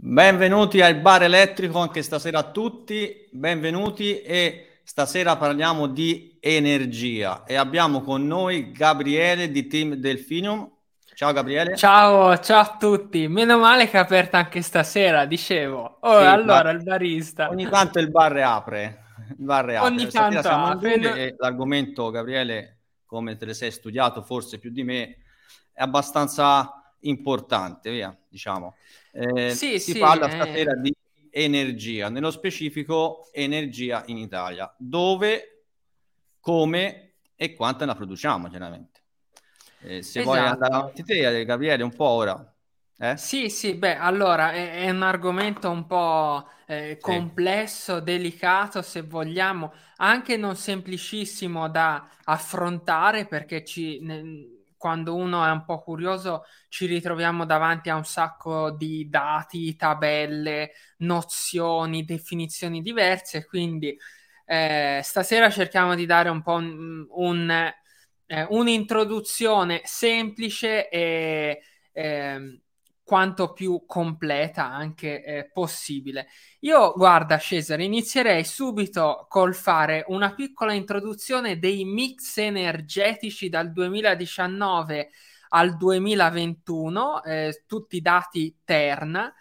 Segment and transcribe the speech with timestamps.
[0.00, 7.56] Benvenuti al bar elettrico anche stasera a tutti, benvenuti e stasera parliamo di energia e
[7.56, 10.70] abbiamo con noi Gabriele di Team Delphinium.
[11.16, 11.74] Ciao Gabriele.
[11.74, 13.26] Ciao, ciao a tutti.
[13.26, 15.98] Meno male che è aperta anche stasera, dicevo.
[16.02, 17.48] Oh, sì, allora il barista.
[17.48, 19.02] Ogni tanto il bar apre.
[19.30, 19.78] Il bar apre.
[19.78, 20.94] Ogni stasera tanto apre.
[21.16, 25.16] E l'argomento, Gabriele, come te le sei studiato forse più di me,
[25.72, 28.76] è abbastanza importante, via, diciamo.
[29.12, 30.80] Eh, sì, si sì, parla stasera eh...
[30.80, 30.94] di
[31.30, 35.64] energia, nello specifico energia in Italia, dove,
[36.40, 39.00] come e quanto la produciamo, chiaramente.
[39.80, 40.24] Eh, se esatto.
[40.24, 42.52] vuoi andare avanti te, Gabriele, un po' ora.
[43.00, 43.16] Eh?
[43.16, 48.02] Sì, sì, beh, allora è, è un argomento un po' eh, complesso, sì.
[48.02, 55.64] delicato, se vogliamo, anche non semplicissimo da affrontare perché ci, ne, quando uno è un
[55.64, 63.96] po' curioso ci ritroviamo davanti a un sacco di dati, tabelle, nozioni, definizioni diverse, quindi
[64.46, 67.50] eh, stasera cerchiamo di dare un po' un, un,
[68.26, 72.60] eh, un'introduzione semplice e eh,
[73.08, 76.28] quanto più completa anche eh, possibile.
[76.60, 85.08] Io, guarda, Cesare, inizierei subito col fare una piccola introduzione dei mix energetici dal 2019
[85.48, 89.32] al 2021, eh, tutti dati Terna.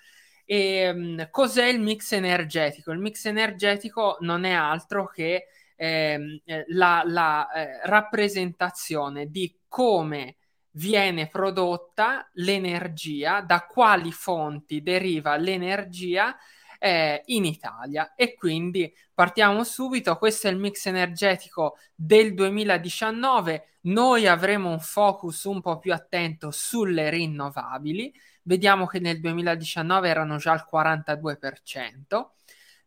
[0.46, 2.94] E, mh, mm, cos'è il mix energetico?
[2.94, 10.38] Il mix energetico non è altro che ehm, eh, la, la eh, rappresentazione di come
[10.78, 16.36] viene prodotta l'energia, da quali fonti deriva l'energia
[16.80, 18.14] eh, in Italia.
[18.16, 25.44] E quindi partiamo subito, questo è il mix energetico del 2019, noi avremo un focus
[25.46, 32.26] un po' più attento sulle rinnovabili, vediamo che nel 2019 erano già al 42%,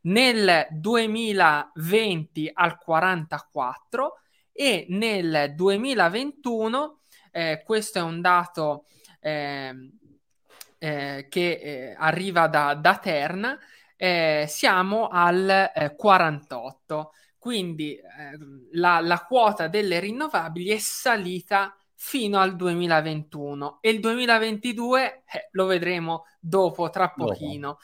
[0.02, 3.40] nel 2020 al 44%
[4.52, 6.99] e nel 2021
[7.30, 8.86] eh, questo è un dato
[9.20, 9.90] eh,
[10.78, 13.58] eh, che eh, arriva da, da Terna.
[13.96, 17.98] Eh, siamo al 48, eh, quindi
[18.72, 25.66] la, la quota delle rinnovabili è salita fino al 2021 e il 2022 eh, lo
[25.66, 27.78] vedremo dopo, tra pochino.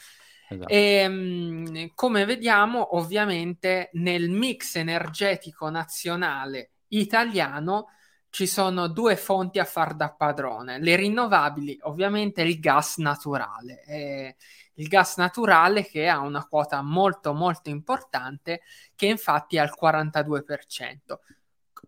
[0.49, 0.69] Esatto.
[0.69, 7.89] E, ehm, come vediamo, ovviamente nel mix energetico nazionale italiano
[8.37, 10.79] ci sono due fonti a far da padrone.
[10.79, 13.83] Le rinnovabili, ovviamente il gas naturale.
[13.87, 14.37] Eh,
[14.75, 18.61] il gas naturale che ha una quota molto molto importante
[18.95, 21.19] che infatti è al 42%.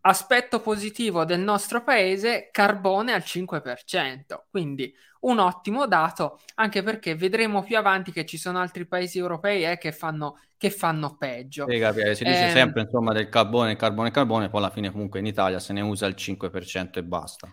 [0.00, 7.62] Aspetto positivo del nostro paese, carbone al 5%, quindi un ottimo dato, anche perché vedremo
[7.62, 11.66] più avanti che ci sono altri paesi europei eh, che, fanno, che, fanno, peggio.
[11.68, 15.18] Sì, capire, si dice eh, sempre insomma del carbone, carbone, carbone, poi alla fine comunque
[15.18, 17.48] in Italia se ne usa il 5% e basta.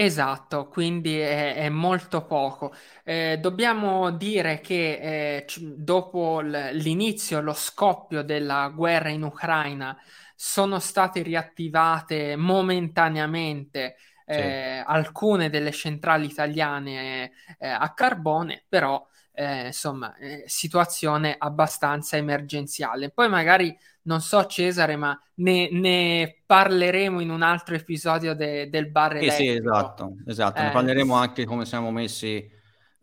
[0.00, 2.72] Esatto, quindi è, è molto poco.
[3.02, 9.98] Eh, dobbiamo dire che eh, dopo l'inizio, lo scoppio della guerra in Ucraina,
[10.36, 13.96] sono state riattivate momentaneamente
[14.28, 23.10] eh, alcune delle centrali italiane eh, a carbone, però eh, insomma, eh, situazione abbastanza emergenziale.
[23.10, 28.90] Poi magari, non so Cesare, ma ne, ne parleremo in un altro episodio de, del
[28.90, 29.52] bar elettrico.
[29.52, 30.60] Sì, esatto, esatto.
[30.60, 32.36] ne eh, parleremo anche come siamo messi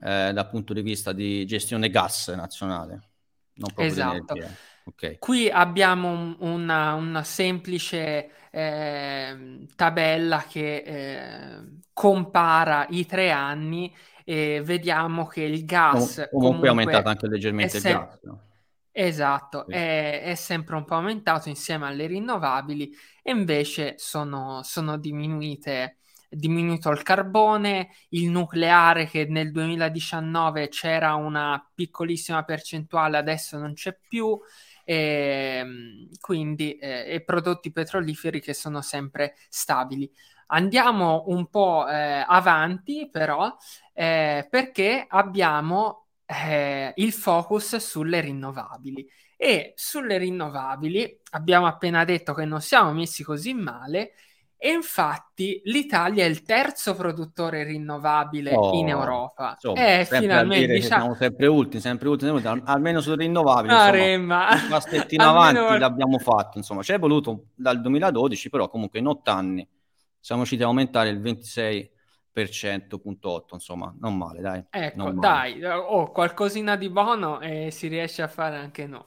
[0.02, 3.00] eh, dal punto di vista di gestione gas nazionale.
[3.54, 4.36] Non proprio esatto.
[4.88, 5.18] Okay.
[5.18, 14.62] Qui abbiamo un, una, una, semplice eh, tabella che eh, compara i tre anni e
[14.64, 18.20] vediamo che il gas Com- comunque, è aumentato anche leggermente se- il gas.
[18.22, 18.42] No?
[18.92, 19.74] Esatto, sì.
[19.74, 25.98] è, è, sempre un po' aumentato insieme alle rinnovabili e invece sono, sono diminuite
[26.30, 33.98] diminuito il carbone, il nucleare che nel 2019 c'era una piccolissima percentuale, adesso non c'è
[34.08, 34.38] più,
[34.86, 40.10] e, ehm, quindi eh, e prodotti petroliferi che sono sempre stabili.
[40.48, 43.54] Andiamo un po' eh, avanti però
[43.94, 52.46] eh, perché abbiamo eh, il focus sulle rinnovabili e sulle rinnovabili abbiamo appena detto che
[52.46, 54.14] non siamo messi così male
[54.58, 59.52] e infatti l'Italia è il terzo produttore rinnovabile oh, in Europa.
[59.52, 61.02] Insomma, eh, finalmente diciamo...
[61.02, 63.74] siamo sempre ultimi, sempre ultimi, almeno sulle rinnovabili.
[63.74, 65.78] Insomma, un passettino avanti almeno...
[65.78, 66.58] l'abbiamo fatto.
[66.58, 69.68] Insomma, ci è voluto dal 2012, però comunque in otto anni
[70.20, 71.92] siamo riusciti a aumentare il 26
[73.54, 74.64] insomma, non male, dai.
[74.70, 79.06] Ecco, dai, oh, qualcosina di buono e si riesce a fare anche noi.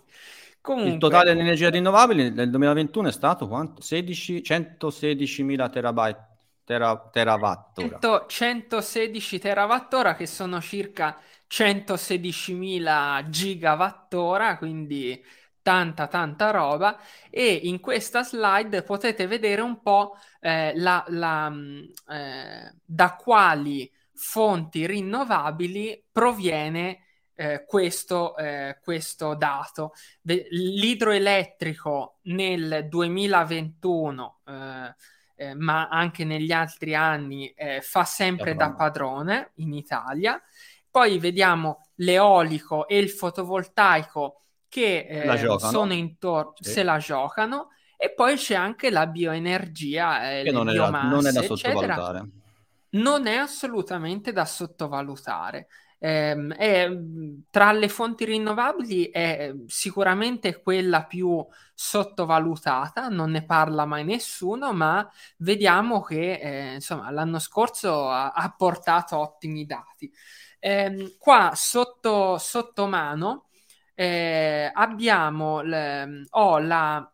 [0.68, 3.80] Comunque, il totale di energie rinnovabili nel 2021 è stato quanto?
[3.80, 6.26] 16, 116.000 terabyte,
[6.62, 7.80] tera, terawatt
[8.26, 11.18] 116 terawattora che sono circa
[11.50, 15.24] 116.000 gigawattora, quindi
[15.62, 16.98] tanta tanta roba.
[17.30, 21.80] E in questa slide potete vedere un po' eh, la, la, mm,
[22.10, 27.04] eh, da quali fonti rinnovabili proviene
[27.38, 29.92] eh, questo, eh, questo dato.
[30.22, 34.94] L'idroelettrico nel 2021 eh,
[35.36, 40.42] eh, ma anche negli altri anni eh, fa sempre da padrone in Italia.
[40.90, 46.72] Poi vediamo l'eolico e il fotovoltaico che eh, sono intorno, sì.
[46.72, 51.26] se la giocano, e poi c'è anche la bioenergia, che non, biomasse, è da, non
[51.26, 52.18] è da sottovalutare.
[52.18, 52.28] Eccetera.
[52.90, 55.68] Non è assolutamente da sottovalutare.
[56.00, 56.88] Eh, è,
[57.50, 65.08] tra le fonti rinnovabili è sicuramente quella più sottovalutata, non ne parla mai nessuno, ma
[65.38, 70.12] vediamo che eh, insomma, l'anno scorso ha, ha portato ottimi dati.
[70.60, 73.48] Eh, qua sotto, sotto mano
[73.94, 77.12] eh, abbiamo le, ho la,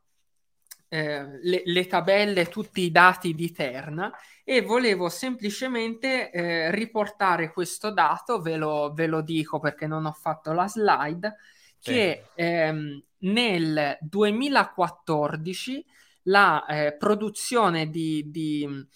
[0.88, 4.12] eh, le, le, tabelle, tutti i dati di Terna
[4.44, 10.12] e volevo semplicemente eh, riportare questo dato, ve lo, ve lo, dico perché non ho
[10.12, 11.36] fatto la slide,
[11.78, 11.92] sì.
[11.92, 15.86] che ehm, nel 2014
[16.24, 18.86] la eh, produzione di, di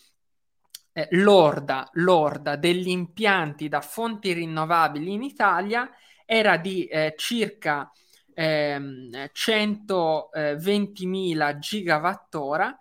[0.92, 5.90] eh, lorda, lorda degli impianti da fonti rinnovabili in Italia
[6.26, 7.90] era di eh, circa
[8.34, 12.78] eh, 120.000 gigawattora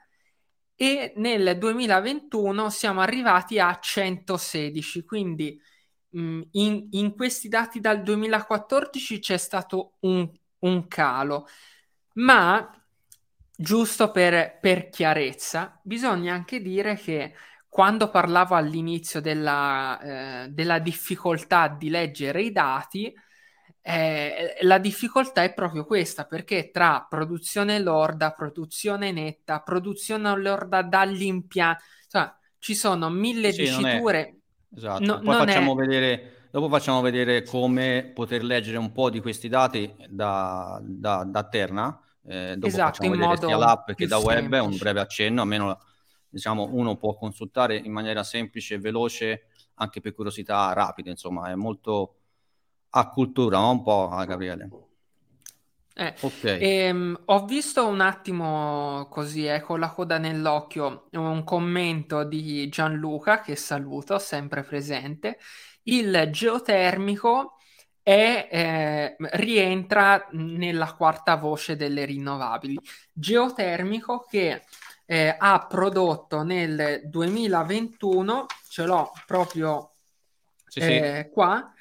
[0.80, 5.60] e nel 2021 siamo arrivati a 116, quindi
[6.10, 10.30] mh, in, in, questi dati dal 2014 c'è stato un,
[10.60, 11.48] un calo,
[12.14, 12.72] ma
[13.56, 17.34] giusto per, per chiarezza, bisogna anche dire che
[17.68, 20.00] quando parlavo all'inizio della,
[20.46, 23.12] eh, della difficoltà di leggere i dati,
[23.90, 31.24] eh, la difficoltà è proprio questa, perché tra produzione lorda, produzione netta, produzione lorda dagli
[31.24, 32.30] impianti, cioè,
[32.60, 34.40] ci sono mille sì, diciture.
[34.76, 35.86] Esatto, no, poi facciamo è...
[35.86, 41.44] vedere, dopo facciamo vedere come poter leggere un po' di questi dati da, da, da
[41.48, 41.98] Terna.
[42.26, 44.64] Eh, dopo esatto, facciamo vedere sia l'app che da web, semplice.
[44.64, 45.80] un breve accenno, almeno
[46.28, 49.46] diciamo uno può consultare in maniera semplice e veloce
[49.76, 52.17] anche per curiosità rapide, insomma, è molto
[52.90, 54.70] a cultura, un po' a Gabriele.
[56.00, 56.60] Eh, okay.
[56.62, 63.42] ehm, ho visto un attimo così, eh, con la coda nell'occhio, un commento di Gianluca,
[63.42, 65.40] che saluto, sempre presente.
[65.84, 67.56] Il geotermico
[68.04, 72.78] è, eh, rientra nella quarta voce delle rinnovabili.
[73.12, 74.62] Geotermico che
[75.06, 79.94] eh, ha prodotto nel 2021, ce l'ho proprio
[80.68, 80.88] sì, sì.
[80.88, 81.74] Eh, qua,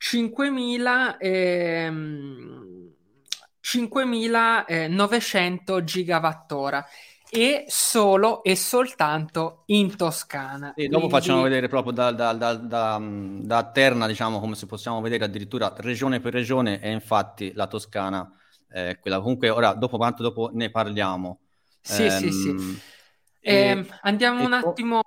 [0.00, 2.90] 5.000 ehm,
[3.60, 6.86] 5.900 gigawattora
[7.30, 10.72] e solo e soltanto in Toscana.
[10.74, 11.20] E dopo Quindi...
[11.20, 15.74] facciamo vedere proprio da, da, da, da, da Terna, diciamo come se possiamo vedere addirittura
[15.76, 18.26] regione per regione e infatti la Toscana
[18.66, 19.20] è quella.
[19.20, 21.40] Comunque ora, dopo quanto dopo ne parliamo.
[21.82, 22.80] Sì, ehm, sì, sì.
[23.38, 25.02] E, eh, andiamo e un attimo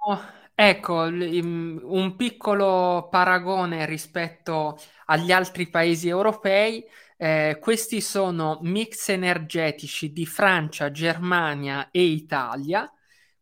[0.55, 6.83] Ecco, un piccolo paragone rispetto agli altri paesi europei.
[7.17, 12.91] Eh, questi sono mix energetici di Francia, Germania e Italia,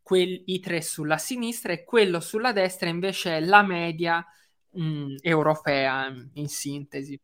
[0.02, 4.24] quelli, i tre sulla sinistra e quello sulla destra invece è la media
[4.70, 7.18] mh, europea in sintesi.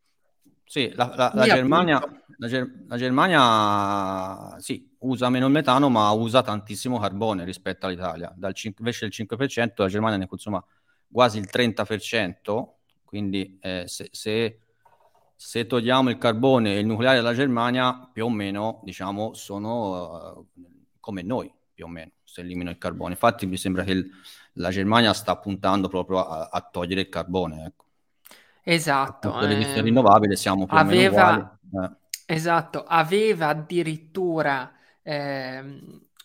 [0.68, 1.98] Sì, la, la, la, Germania,
[2.36, 8.30] la, Ger- la, Germania, sì, usa meno il metano, ma usa tantissimo carbone rispetto all'Italia.
[8.36, 10.62] Dal 5, invece del 5%, la Germania ne consuma
[11.10, 12.66] quasi il 30%,
[13.02, 14.58] quindi eh, se, se,
[15.34, 20.46] se, togliamo il carbone e il nucleare della Germania, più o meno, diciamo, sono uh,
[21.00, 23.12] come noi, più o meno, se elimino il carbone.
[23.12, 24.10] Infatti mi sembra che il,
[24.54, 27.86] la Germania sta puntando proprio a, a togliere il carbone, ecco.
[28.70, 29.30] Esatto.
[29.32, 31.58] Per eh, rinnovabile siamo più aveva.
[31.72, 31.90] Eh.
[32.26, 34.70] Esatto, aveva addirittura
[35.02, 35.58] eh,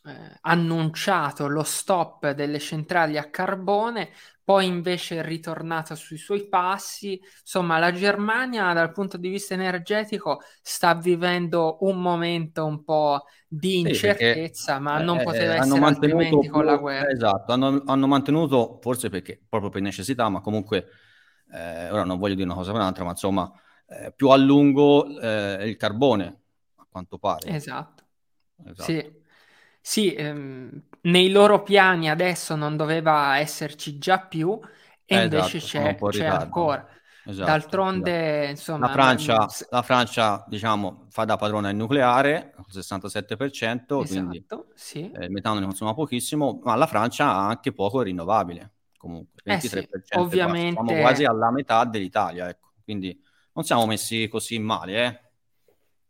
[0.05, 4.09] eh, annunciato lo stop delle centrali a carbone,
[4.43, 7.17] poi invece è ritornata sui suoi passi.
[7.39, 13.79] Insomma, la Germania dal punto di vista energetico sta vivendo un momento un po' di
[13.79, 17.09] incertezza, sì, ma non eh, poteva essere altrimenti con la guerra.
[17.09, 20.87] Esatto, hanno, hanno, mantenuto, forse perché proprio per necessità, ma comunque,
[21.51, 23.51] eh, ora non voglio dire una cosa per un'altra, ma insomma,
[23.87, 26.41] eh, più a lungo eh, il carbone,
[26.75, 27.49] a quanto pare.
[27.49, 28.03] Esatto.
[28.65, 28.83] esatto.
[28.83, 29.21] Sì.
[29.85, 34.57] Sì, ehm, nei loro piani adesso non doveva esserci già più
[35.03, 36.87] e eh, invece esatto, c'è, c'è ancora.
[37.25, 38.49] Esatto, D'altronde, esatto.
[38.49, 38.87] insomma...
[38.87, 45.09] La Francia, la Francia, diciamo, fa da padrona il nucleare, il 67%, esatto, quindi sì.
[45.11, 48.72] eh, il metano ne consuma pochissimo, ma la Francia ha anche poco rinnovabile,
[49.03, 49.51] comunque, 23%.
[49.51, 50.81] Eh sì, ovviamente...
[50.81, 52.71] Siamo quasi alla metà dell'Italia, ecco.
[52.81, 53.21] Quindi
[53.53, 55.21] non siamo messi così male, eh.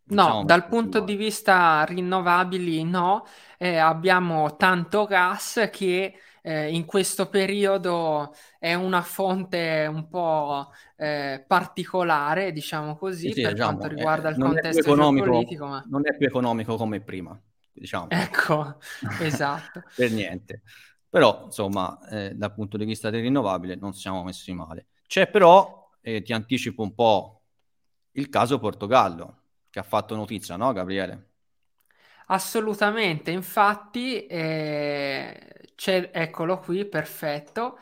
[0.05, 3.25] No, dal punto di vista rinnovabili no,
[3.57, 11.43] eh, abbiamo tanto gas che eh, in questo periodo è una fonte un po' eh,
[11.47, 15.65] particolare, diciamo così, sì, per diciamo, quanto riguarda il contesto geopolitico.
[15.65, 15.83] Ma...
[15.87, 17.39] Non è più economico come prima,
[17.71, 18.09] diciamo.
[18.09, 18.77] Ecco,
[19.21, 19.83] esatto.
[19.95, 20.61] per niente.
[21.13, 24.87] Però, insomma, eh, dal punto di vista del rinnovabile non siamo messi male.
[25.05, 27.43] C'è però, eh, ti anticipo un po'
[28.13, 31.27] il caso Portogallo che ha fatto notizia, no, Gabriele?
[32.25, 37.77] Assolutamente, infatti, eh, eccolo qui, perfetto.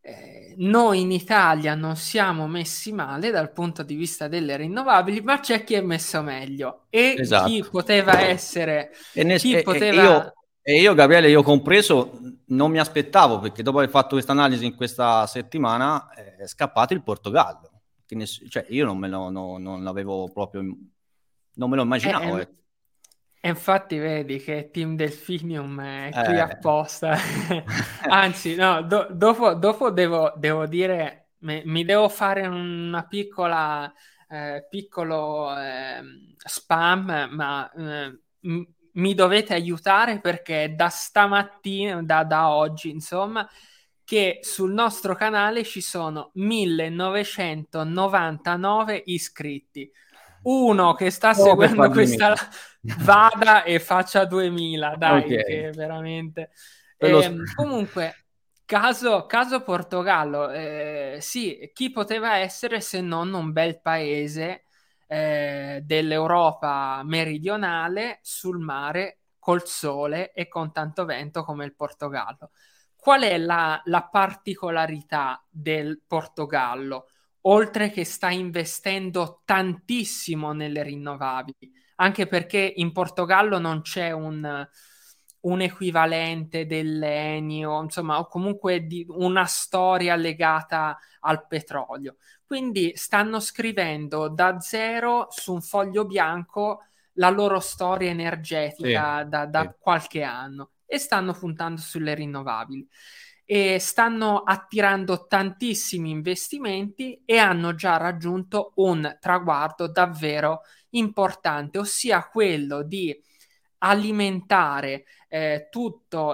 [0.00, 5.40] Eh, noi in Italia non siamo messi male dal punto di vista delle rinnovabili, ma
[5.40, 7.48] c'è chi è messo meglio e esatto.
[7.48, 8.92] chi poteva essere...
[9.12, 10.00] E, ne, chi e, poteva...
[10.00, 10.34] E io,
[10.68, 14.74] e io, Gabriele, io compreso, non mi aspettavo perché dopo aver fatto questa analisi in
[14.74, 17.70] questa settimana è scappato il Portogallo.
[18.08, 20.62] Ness- cioè, io non, me lo, no, non l'avevo proprio
[21.54, 22.38] non me lo immaginavo.
[22.38, 22.48] Eh, eh.
[23.42, 26.40] E infatti vedi che Team Delphinium è qui eh.
[26.40, 27.16] apposta.
[28.10, 33.92] Anzi, no, do- dopo, dopo devo, devo, dire, mi, mi, devo fare una piccola,
[34.28, 36.02] eh, piccolo eh,
[36.36, 43.48] spam, ma eh, m- mi dovete aiutare perché da stamattina, da, da oggi, insomma,
[44.04, 49.88] che sul nostro canale ci sono 1999 iscritti.
[50.42, 52.34] Uno che sta oh, seguendo questa
[53.00, 55.44] vada e faccia 2000, dai, okay.
[55.44, 56.50] che veramente...
[56.98, 58.26] Eh, comunque,
[58.64, 64.65] caso, caso Portogallo, eh, sì, chi poteva essere se non un bel paese
[65.06, 72.50] eh, dell'Europa meridionale sul mare, col sole e con tanto vento come il Portogallo.
[72.96, 77.06] Qual è la, la particolarità del Portogallo?
[77.48, 84.68] oltre che sta investendo tantissimo nelle rinnovabili, anche perché in Portogallo non c'è un,
[85.46, 92.16] un equivalente dell'Enio, insomma, o comunque di una storia legata al petrolio.
[92.44, 96.84] Quindi stanno scrivendo da zero su un foglio bianco
[97.14, 99.70] la loro storia energetica sì, da, da sì.
[99.78, 102.86] qualche anno e stanno puntando sulle rinnovabili
[103.44, 112.82] e stanno attirando tantissimi investimenti e hanno già raggiunto un traguardo davvero importante, ossia quello
[112.82, 113.16] di
[113.78, 115.04] alimentare
[115.36, 115.68] eh,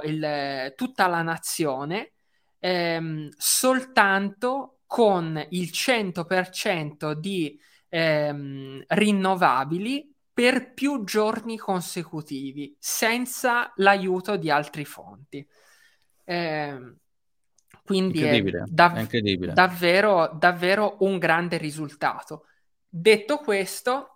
[0.04, 2.12] il, tutta la nazione
[2.58, 14.50] ehm, soltanto con il 100% di ehm, rinnovabili per più giorni consecutivi senza l'aiuto di
[14.50, 15.46] altre fonti.
[16.24, 16.94] Eh,
[17.84, 22.46] quindi è, dav- è davvero, davvero un grande risultato.
[22.88, 24.11] Detto questo,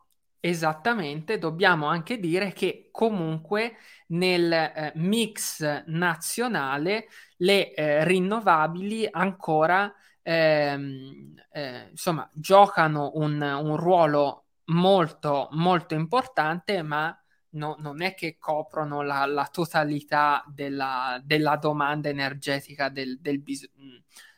[0.48, 3.76] esattamente, dobbiamo anche dire che comunque
[4.08, 14.44] nel eh, mix nazionale le eh, rinnovabili ancora ehm, eh, insomma giocano un, un ruolo
[14.66, 17.16] molto molto importante ma
[17.50, 23.68] no, non è che coprono la, la totalità della, della, domanda energetica del, del, bis-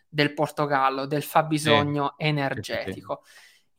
[0.09, 2.25] del, Portogallo, del fabbisogno sì.
[2.25, 3.25] energetico.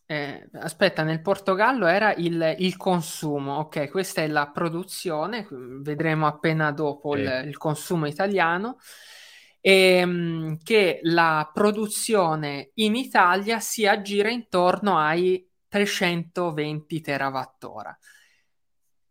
[0.08, 6.72] eh, aspetta, nel Portogallo era il, il, consumo, ok, questa è la produzione, vedremo appena
[6.72, 7.22] dopo sì.
[7.22, 8.78] il, il, consumo italiano,
[9.60, 17.98] e, ehm, che la produzione in Italia si aggira intorno ai 320 terawattora.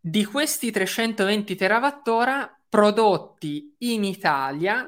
[0.06, 4.86] Di questi 320 terawattora prodotti in Italia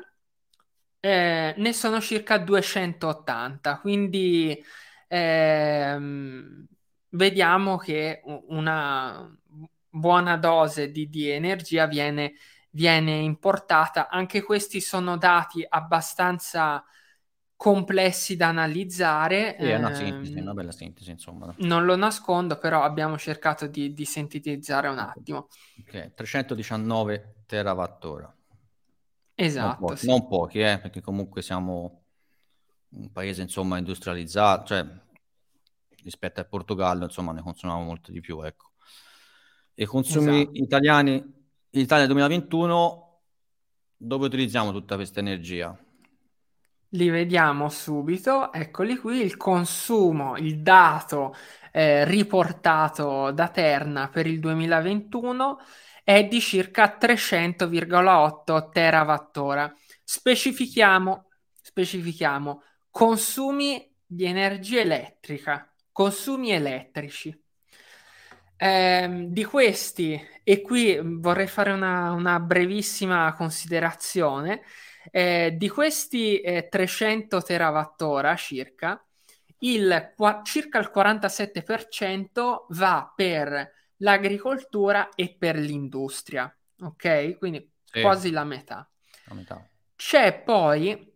[1.00, 4.62] eh, ne sono circa 280, quindi
[5.08, 6.66] ehm,
[7.08, 9.35] vediamo che una
[9.88, 12.35] buona dose di, di energia viene,
[12.68, 14.11] viene, importata.
[14.11, 16.85] Anche questi sono dati abbastanza
[17.56, 19.56] complessi da analizzare.
[19.58, 21.52] Sì, è una sintesi, una bella sintesi, insomma.
[21.58, 25.48] Non lo nascondo, però abbiamo cercato di, di sintetizzare un attimo.
[25.80, 28.32] Ok, 319 terawattora.
[29.34, 29.66] Esatto.
[29.66, 30.06] Non pochi, sì.
[30.06, 32.04] non pochi eh, perché comunque siamo
[32.90, 34.86] un paese insomma industrializzato, cioè
[36.02, 38.70] rispetto al Portogallo insomma ne consumiamo molto di più, ecco.
[39.75, 40.50] I consumi esatto.
[40.58, 43.20] italiani in Italia 2021
[43.98, 45.76] dove utilizziamo tutta questa energia?
[46.96, 51.34] Li vediamo subito, eccoli qui, il consumo, il dato
[51.72, 55.58] eh, riportato da Terna per il 2021
[56.02, 59.74] è di circa 300,8 terawattora.
[60.02, 61.28] Specifichiamo,
[61.60, 67.38] specifichiamo consumi di energia elettrica, consumi elettrici.
[68.58, 74.62] Eh, di questi, e qui vorrei fare una, una brevissima considerazione,
[75.10, 79.04] eh, di questi eh, 300 terawattora circa,
[79.60, 87.38] il, qua, circa il 47% va per l'agricoltura e per l'industria, ok?
[87.38, 88.00] Quindi sì.
[88.00, 88.88] quasi la metà.
[89.25, 89.68] la metà.
[89.94, 91.14] C'è poi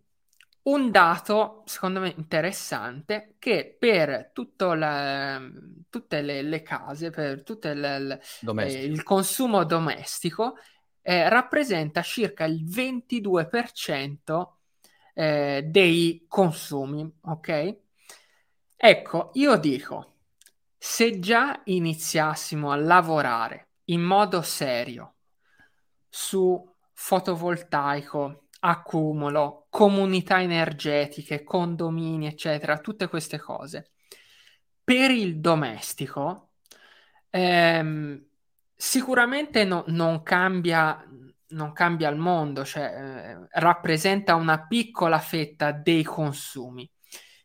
[0.62, 5.40] un dato, secondo me, interessante, che per la,
[5.88, 8.20] tutte le, le, case, per tutto il,
[8.58, 10.56] eh, il consumo domestico,
[11.10, 14.46] eh, rappresenta circa il 22%
[15.12, 17.78] eh, dei consumi, ok?
[18.76, 20.18] Ecco, io dico,
[20.78, 25.16] se già iniziassimo a lavorare in modo serio
[26.08, 33.90] su fotovoltaico, accumulo, comunità energetiche, condomini, eccetera, tutte queste cose,
[34.84, 36.52] per il domestico,
[37.30, 38.29] ehm,
[38.80, 41.04] sicuramente no, non, cambia,
[41.48, 46.90] non cambia il mondo, cioè eh, rappresenta una piccola fetta dei consumi.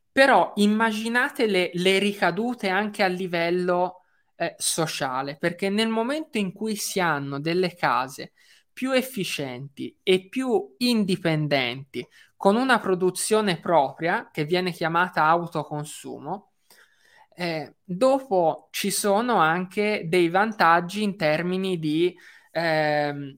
[0.10, 4.04] Però immaginate le, le ricadute anche a livello
[4.38, 8.32] eh, sociale, perché nel momento in cui si hanno delle case
[8.72, 16.54] più efficienti e più indipendenti, con una produzione propria che viene chiamata autoconsumo,
[17.36, 22.16] eh, dopo ci sono anche dei vantaggi in termini di
[22.52, 23.38] eh,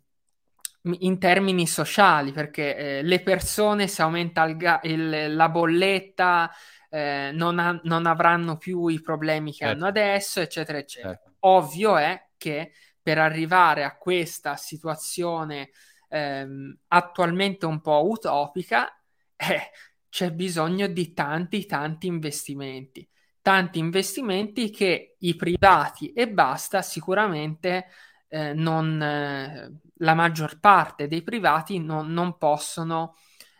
[0.99, 6.49] in termini sociali, perché eh, le persone se aumenta il ga- il, la bolletta
[6.89, 9.73] eh, non, ha- non, avranno più i problemi che certo.
[9.73, 11.13] hanno adesso, eccetera, eccetera.
[11.13, 11.33] Certo.
[11.39, 15.71] Ovvio è che per arrivare a questa situazione
[16.09, 18.87] ehm, attualmente un po' utopica,
[19.35, 19.71] eh,
[20.09, 23.07] c'è bisogno di tanti, tanti investimenti
[23.47, 27.85] tanti investimenti che i privati e basta sicuramente
[28.27, 33.15] eh, non, eh, la maggior parte dei privati non, non possono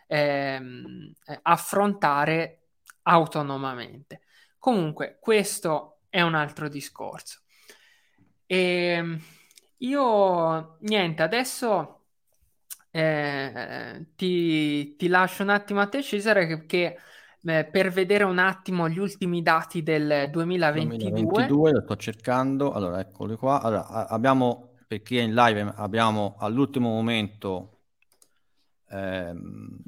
[0.06, 2.64] ehm, affrontare
[3.04, 4.20] autonomamente.
[4.58, 7.40] Comunque, questo è un altro discorso.
[8.44, 9.22] E ehm,
[9.78, 12.08] io niente, adesso
[12.90, 16.98] eh, ti, ti, lascio un attimo a te, Cesare, che, che
[17.44, 20.98] eh, per vedere un attimo gli ultimi dati del 2022.
[20.98, 23.60] 2022 lo sto cercando, allora eccoli qua.
[23.60, 27.80] Allora, abbiamo, per chi è in live, abbiamo all'ultimo momento
[28.88, 29.78] ehm,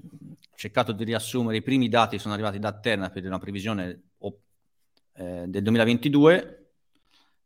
[0.55, 4.11] cercato di riassumere i primi dati che sono arrivati da Terna per una previsione
[5.21, 6.60] eh, del 2022.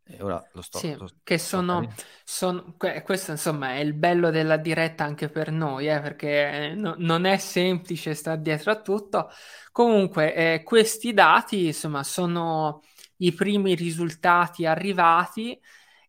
[0.07, 0.79] E ora lo sto...
[0.79, 1.91] Sì, lo, che sono,
[2.25, 6.95] sono, questo insomma è il bello della diretta anche per noi, eh, perché eh, no,
[6.99, 9.31] non è semplice stare dietro a tutto.
[9.73, 12.83] Comunque, eh, questi dati insomma sono
[13.19, 15.59] i primi risultati arrivati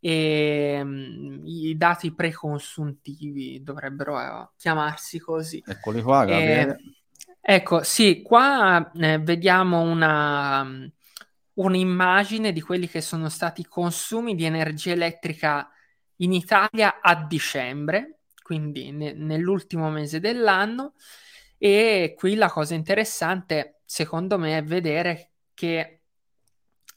[0.01, 5.63] e um, i dati preconsuntivi dovrebbero eh, chiamarsi così.
[5.65, 6.77] Eccoli qua, Gabriele.
[7.39, 10.91] ecco, sì, qua eh, vediamo una, um,
[11.55, 15.69] un'immagine di quelli che sono stati i consumi di energia elettrica
[16.17, 20.93] in Italia a dicembre, quindi ne, nell'ultimo mese dell'anno.
[21.57, 26.01] E qui la cosa interessante, secondo me, è vedere che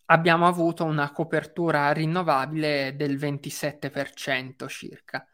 [0.07, 5.27] abbiamo avuto una copertura rinnovabile del 27% circa.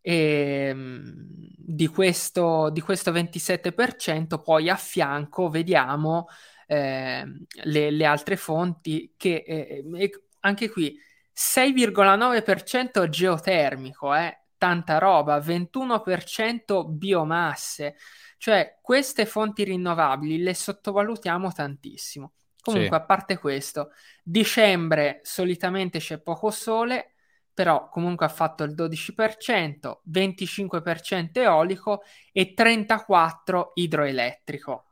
[0.00, 1.12] E ehm,
[1.56, 6.26] di questo, di questo 27% poi a fianco vediamo
[6.74, 7.24] eh,
[7.64, 10.10] le, le, altre fonti che eh,
[10.40, 10.98] anche qui
[11.34, 17.96] 6,9% geotermico, eh, tanta roba, 21% biomasse,
[18.38, 22.32] cioè queste fonti rinnovabili le sottovalutiamo tantissimo.
[22.60, 23.02] Comunque, sì.
[23.02, 23.90] a parte questo,
[24.22, 27.14] dicembre solitamente c'è poco sole,
[27.52, 34.84] però comunque ha fatto il 12%, 25% eolico e 34% idroelettrico.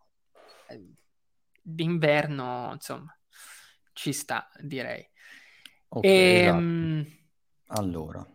[1.63, 3.17] D'inverno, insomma,
[3.93, 5.09] ci sta, direi.
[5.89, 7.01] Ok, ehm...
[7.01, 7.81] esatto.
[7.81, 8.27] Allora,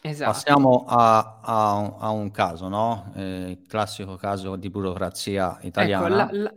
[0.00, 0.30] Esatto.
[0.30, 3.12] Passiamo a, a, a, un caso, no?
[3.14, 6.06] Eh, classico caso di burocrazia italiana.
[6.06, 6.54] Ecco, la, la,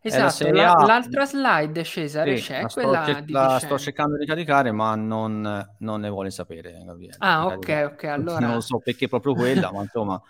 [0.00, 4.24] Esatto, la, l'altra slide Cesare sì, c'è, la quella sto, di la sto cercando di
[4.24, 7.16] caricare ma non, non ne vuole sapere Gabriele.
[7.18, 8.46] Ah ok, ok, allora...
[8.46, 10.22] Non so perché proprio quella, ma insomma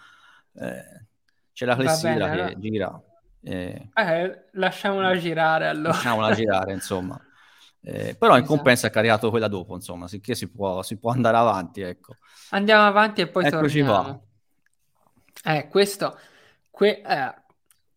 [0.55, 1.07] eh,
[1.53, 2.55] c'è la clessidra che allora...
[2.59, 3.03] gira.
[3.43, 5.89] Eh, eh, lasciamola girare allora.
[5.91, 7.21] Lasciamola girare, insomma.
[7.81, 8.55] Eh, però in esatto.
[8.55, 12.15] compenso ha caricato quella dopo, insomma, sicché si può, si può andare avanti, ecco.
[12.51, 14.23] Andiamo avanti e poi Eccoci torniamo.
[15.43, 15.53] Qua.
[15.55, 16.19] Eh, questo...
[16.71, 17.35] Que- eh,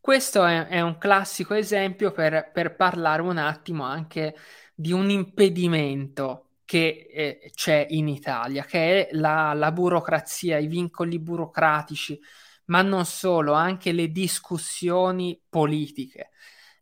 [0.02, 4.36] questo è, è un classico esempio per, per, parlare un attimo anche
[4.74, 11.20] di un impedimento che eh, c'è in Italia, che è la, la burocrazia, i vincoli
[11.20, 12.20] burocratici,
[12.72, 16.30] ma non solo, anche le discussioni politiche.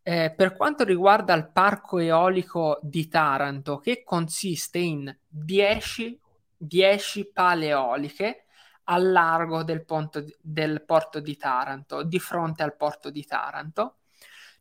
[0.03, 6.19] Eh, per quanto riguarda il parco eolico di Taranto, che consiste in 10,
[6.55, 8.45] 10 pale eoliche,
[8.83, 13.97] al largo del, ponto, del porto di Taranto, di fronte al porto di Taranto.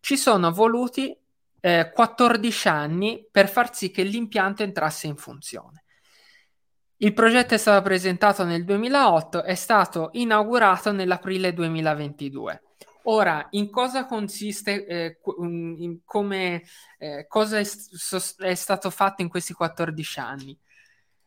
[0.01, 1.15] Ci sono voluti
[1.61, 5.85] eh, 14 anni per far sì che l'impianto entrasse in funzione.
[7.01, 12.63] Il progetto è stato presentato nel 2008 e è stato inaugurato nell'aprile 2022.
[13.05, 16.65] Ora, in cosa consiste, eh, in come,
[16.99, 17.67] eh, cosa è,
[18.39, 20.59] è, stato fatto in questi 14 anni?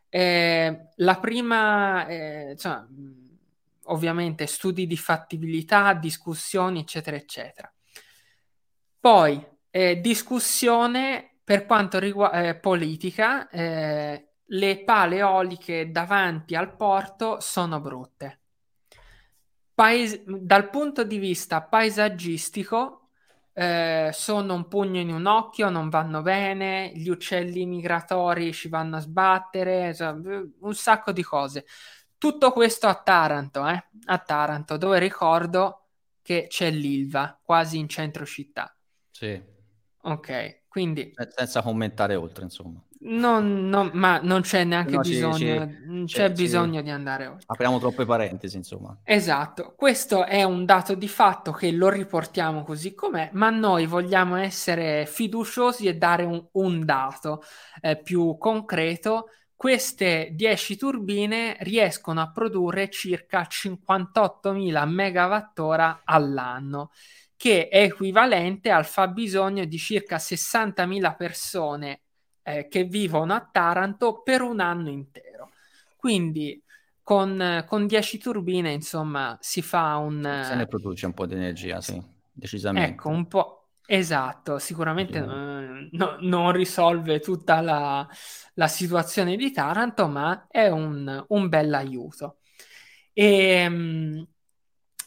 [0.10, 2.86] Eh, la prima, eh, insomma,
[3.86, 7.74] ovviamente studi di fattibilità, discussioni, eccetera, eccetera.
[9.00, 17.40] Poi eh, discussione per quanto riguarda eh, politica, eh, le pale eoliche davanti al porto
[17.40, 18.40] sono brutte.
[19.74, 23.10] Paes- dal punto di vista paesaggistico,
[23.54, 28.98] eh, sono un pugno in un occhio, non vanno bene, gli uccelli migratori ci vanno
[28.98, 31.66] a sbattere, cioè, un sacco di cose.
[32.18, 33.84] Tutto questo a Taranto, eh?
[34.06, 35.88] a Taranto, dove ricordo
[36.22, 38.76] che c'è l'Ilva, quasi in centro città.
[39.10, 39.42] Sì.
[40.04, 41.14] Ok, quindi...
[41.36, 42.84] Senza commentare oltre, insomma.
[43.04, 46.84] Non, non, ma non c'è neanche no, bisogno, ci, non c'è ci, bisogno ci...
[46.84, 47.46] di andare oltre.
[47.48, 48.96] Apriamo troppe parentesi, insomma.
[49.04, 54.36] Esatto, questo è un dato di fatto che lo riportiamo così com'è, ma noi vogliamo
[54.36, 57.42] essere fiduciosi e dare un, un dato
[57.82, 59.30] eh, più concreto.
[59.56, 66.92] Queste 10 turbine riescono a produrre circa 58.000 megawattora all'anno
[67.36, 72.02] che è equivalente al fabbisogno di circa 60.000 persone
[72.44, 75.52] eh, che vivono a Taranto per un anno intero.
[75.96, 76.62] Quindi
[77.04, 80.22] con, con 10 turbine, insomma, si fa un...
[80.44, 82.02] Se ne produce un po' di energia, sì,
[82.32, 82.90] decisamente.
[82.90, 83.58] Ecco, un po'...
[83.86, 88.08] Esatto, sicuramente eh, no, non risolve tutta la,
[88.54, 92.38] la, situazione di Taranto, ma è un, un bel aiuto.
[93.12, 94.28] E, ehm,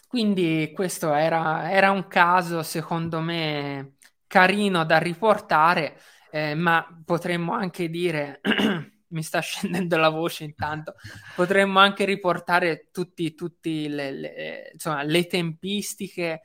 [0.07, 3.95] quindi questo era, era un caso, secondo me,
[4.27, 5.99] carino da riportare
[6.35, 8.41] eh, ma potremmo anche dire,
[9.07, 10.95] mi sta scendendo la voce intanto,
[11.37, 16.41] potremmo anche riportare tutti le, le, insomma, le tempistiche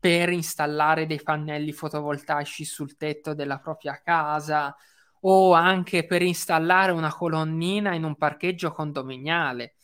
[0.00, 4.74] per installare dei pannelli fotovoltaici sul tetto della propria casa
[5.20, 9.74] o anche per installare una colonnina in un parcheggio condominiale.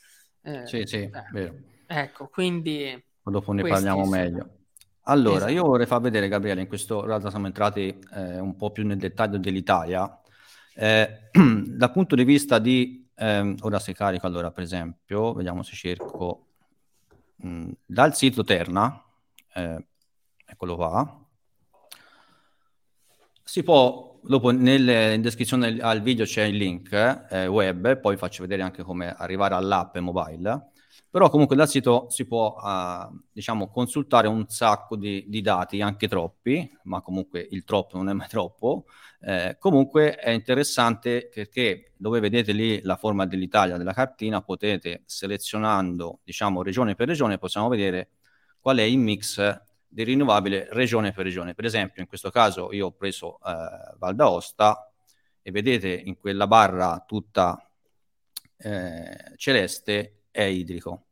[0.41, 1.55] Eh, sì, sì, eh, vero.
[1.87, 3.05] Ecco, quindi...
[3.23, 4.60] Dopo ne parliamo meglio.
[5.05, 5.53] Allora, esatto.
[5.53, 8.99] io vorrei far vedere, Gabriele, in questo realtà siamo entrati eh, un po' più nel
[8.99, 10.21] dettaglio dell'Italia.
[10.75, 11.31] Eh,
[11.67, 16.47] dal punto di vista di, ehm, ora si carica, allora, per esempio, vediamo se cerco,
[17.37, 19.03] mh, mm, dal sito Terna,
[19.55, 19.87] eh,
[20.47, 21.21] eccolo qua,
[23.43, 26.93] si può, dopo nel, in descrizione al video c'è il link
[27.31, 30.70] eh, web, poi faccio vedere anche come arrivare all'app mobile,
[31.11, 36.07] però comunque dal sito si può uh, diciamo consultare un sacco di, di, dati, anche
[36.07, 38.85] troppi, ma comunque il troppo non è mai troppo.
[39.21, 46.21] Eh, comunque è interessante perché dove vedete lì la forma dell'Italia della cartina potete selezionando
[46.25, 48.13] diciamo regione per regione possiamo vedere
[48.61, 51.55] qual è il mix di rinnovabile regione per regione.
[51.55, 54.91] Per esempio in questo caso io ho preso eh, Val d'Aosta
[55.43, 57.69] e vedete in quella barra tutta
[58.57, 61.07] eh, celeste è idrico.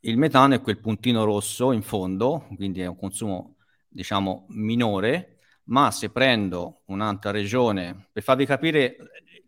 [0.00, 3.56] Il metano è quel puntino rosso in fondo, quindi è un consumo
[3.88, 8.96] diciamo minore, ma se prendo un'altra regione, per farvi capire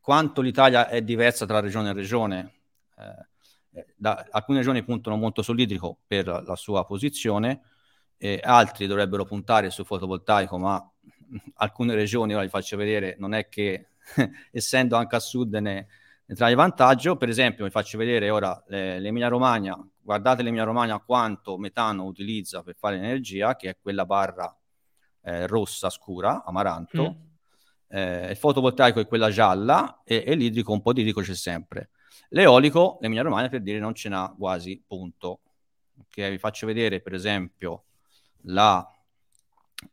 [0.01, 2.55] quanto l'Italia è diversa tra regione e regione,
[2.99, 7.63] eh, da, alcune regioni puntano molto sull'idrico per la sua posizione,
[8.17, 10.93] eh, altri dovrebbero puntare sul fotovoltaico, ma
[11.55, 13.91] alcune regioni, ora vi faccio vedere, non è che
[14.51, 15.87] essendo anche a sud ne,
[16.31, 17.17] entrare in vantaggio.
[17.17, 19.77] Per esempio, vi faccio vedere ora l'Emilia Romagna.
[20.01, 24.57] Guardate l'Emilia Romagna quanto metano utilizza per fare energia, che è quella barra
[25.23, 27.17] eh, rossa scura, amaranto.
[27.17, 27.29] Mm.
[27.93, 31.91] Eh, il fotovoltaico è quella gialla e, e, l'idrico, un po' di idrico c'è sempre.
[32.29, 35.41] L'eolico, l'Emilia Romagna per dire non ce n'ha quasi, punto.
[36.07, 37.85] Okay, vi faccio vedere per esempio
[38.43, 38.89] la...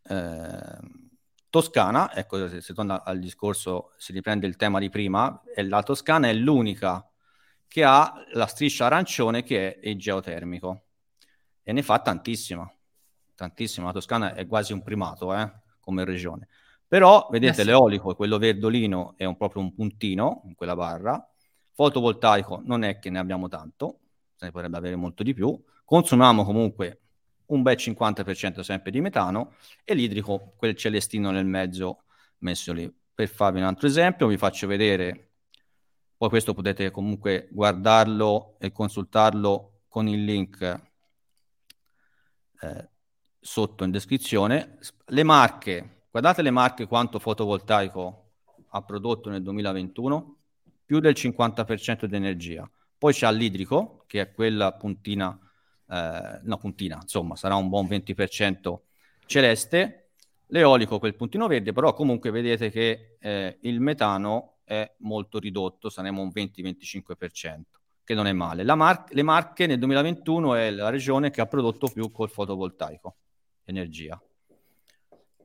[0.04, 1.06] Eh,
[1.50, 6.28] Toscana, ecco, se, se torna al discorso, si riprende il tema di prima, la Toscana
[6.28, 7.10] è l'unica
[7.68, 10.84] che ha la striscia arancione che è il geotermico
[11.64, 12.70] e ne fa tantissima,
[13.36, 13.88] tantissima.
[13.88, 16.48] La Toscana è quasi un primato eh, come regione.
[16.88, 17.66] Però, vedete, eh sì.
[17.66, 21.26] l'eolico, quello verdolino, è un, proprio un puntino in quella barra.
[21.74, 24.00] Fotovoltaico non è che ne abbiamo tanto,
[24.36, 25.62] se ne potrebbe avere molto di più.
[25.84, 27.02] Consumiamo comunque
[27.48, 32.04] un bel 50% sempre di metano e l'idrico, quel celestino nel mezzo
[32.40, 32.92] messo lì.
[33.14, 35.32] Per farvi un altro esempio, vi faccio vedere,
[36.18, 40.82] poi questo potete comunque guardarlo e consultarlo con il link
[42.62, 42.90] eh,
[43.40, 44.78] sotto in descrizione.
[45.06, 48.32] Le marche, guardate le marche quanto fotovoltaico
[48.70, 50.38] ha prodotto nel 2021,
[50.86, 52.70] più del 50% di energia.
[52.98, 55.40] Poi c'è l'idrico, che è quella puntina
[55.88, 58.80] una puntina, insomma, sarà un buon 20%
[59.26, 60.10] celeste.
[60.47, 66.21] L'eolico quel puntino verde, però comunque vedete che eh, il metano è molto ridotto, saremo
[66.21, 67.62] un 20-25%,
[68.04, 68.63] che non è male.
[68.63, 73.15] Mar- le Marche nel 2021 è la regione che ha prodotto più col fotovoltaico,
[73.65, 74.21] energia.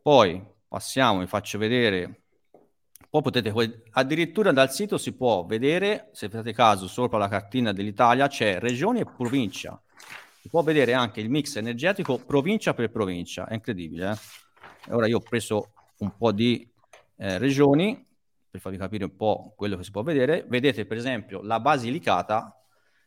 [0.01, 2.23] Poi passiamo, vi faccio vedere
[3.13, 3.53] poi potete,
[3.91, 9.01] addirittura dal sito si può vedere, se fate caso, sopra la cartina dell'Italia c'è regione
[9.01, 9.79] e provincia
[10.43, 14.11] si può vedere anche il mix energetico provincia per provincia, è incredibile.
[14.11, 14.17] Eh?
[14.93, 16.69] Ora io ho preso un po' di
[17.19, 18.05] eh, regioni
[18.51, 20.45] per farvi capire un po' quello che si può vedere.
[20.49, 22.61] Vedete per esempio la Basilicata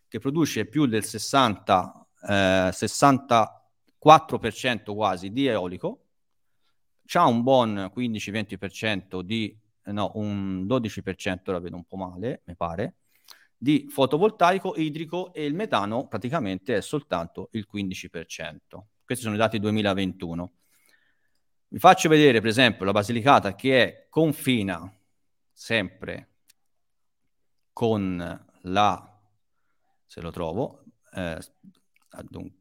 [0.08, 6.06] che produce più del 60, eh, 64% quasi di eolico,
[7.06, 9.54] c'ha un buon 15-20% di,
[9.88, 12.94] no, un 12%, ora vedo un po' male, mi pare,
[13.58, 18.58] di fotovoltaico idrico e il metano praticamente è soltanto il 15%.
[19.04, 20.54] Questi sono i dati 2021.
[21.68, 24.92] Vi faccio vedere per esempio la Basilicata che è confina
[25.52, 26.30] sempre
[27.74, 29.22] con la,
[30.06, 31.40] se lo trovo, eh,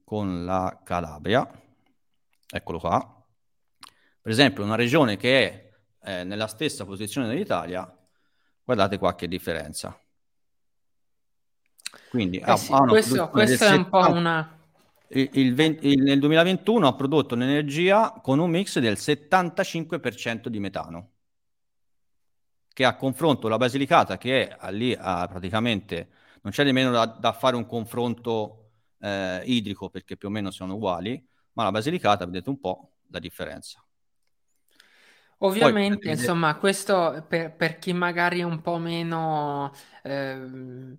[0.04, 1.48] con la Calabria,
[2.48, 3.26] eccolo qua.
[4.20, 5.48] Per esempio una regione che
[6.00, 7.87] è eh, nella stessa posizione dell'Italia,
[8.64, 9.98] guardate qua che differenza.
[12.11, 14.59] Quindi eh sì, ha questo, questo è un po' una...
[15.09, 20.59] Il, il 20, il, nel 2021 ha prodotto un'energia con un mix del 75% di
[20.59, 21.11] metano,
[22.72, 26.09] che a confronto la Basilicata, che è lì a, praticamente
[26.42, 30.74] non c'è nemmeno da, da fare un confronto eh, idrico perché più o meno sono
[30.74, 33.85] uguali, ma la Basilicata vedete un po' la differenza.
[35.38, 40.96] Ovviamente, Poi, insomma, questo per, per, chi magari è un po' meno eh,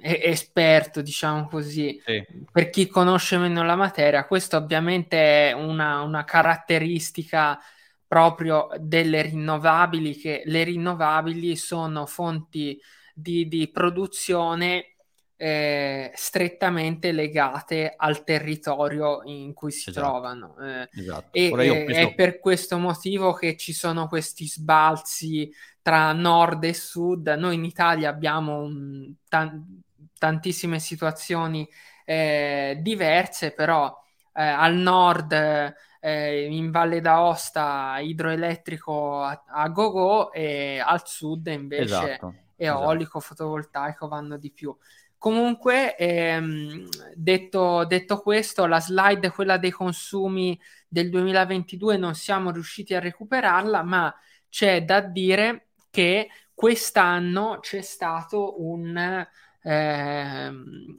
[0.00, 2.24] esperto, diciamo così, sì.
[2.50, 7.58] per chi conosce meno la materia, questo ovviamente è una, una caratteristica
[8.06, 12.80] proprio delle rinnovabili, che le rinnovabili sono fonti
[13.14, 14.95] di, di produzione
[15.36, 20.06] eh, strettamente legate al territorio in cui si esatto.
[20.06, 20.56] trovano.
[20.58, 21.28] Eh, esatto.
[21.32, 21.50] E eh,
[21.84, 22.00] preso...
[22.00, 27.28] è per questo motivo che ci sono questi sbalzi tra nord e sud.
[27.28, 29.82] Noi in Italia abbiamo un, tan-
[30.18, 31.68] tantissime situazioni
[32.04, 33.94] eh, diverse, però
[34.32, 35.32] eh, al nord
[36.00, 43.34] eh, in Valle d'Aosta idroelettrico a, a go-go e al sud invece esatto, eolico, esatto.
[43.34, 44.76] fotovoltaico vanno di più.
[45.26, 46.86] Comunque, ehm,
[47.16, 53.82] detto, detto, questo, la slide, quella dei consumi del 2022, non siamo riusciti a recuperarla,
[53.82, 54.14] ma
[54.48, 59.26] c'è da dire che quest'anno c'è stato un,
[59.62, 60.98] ehm,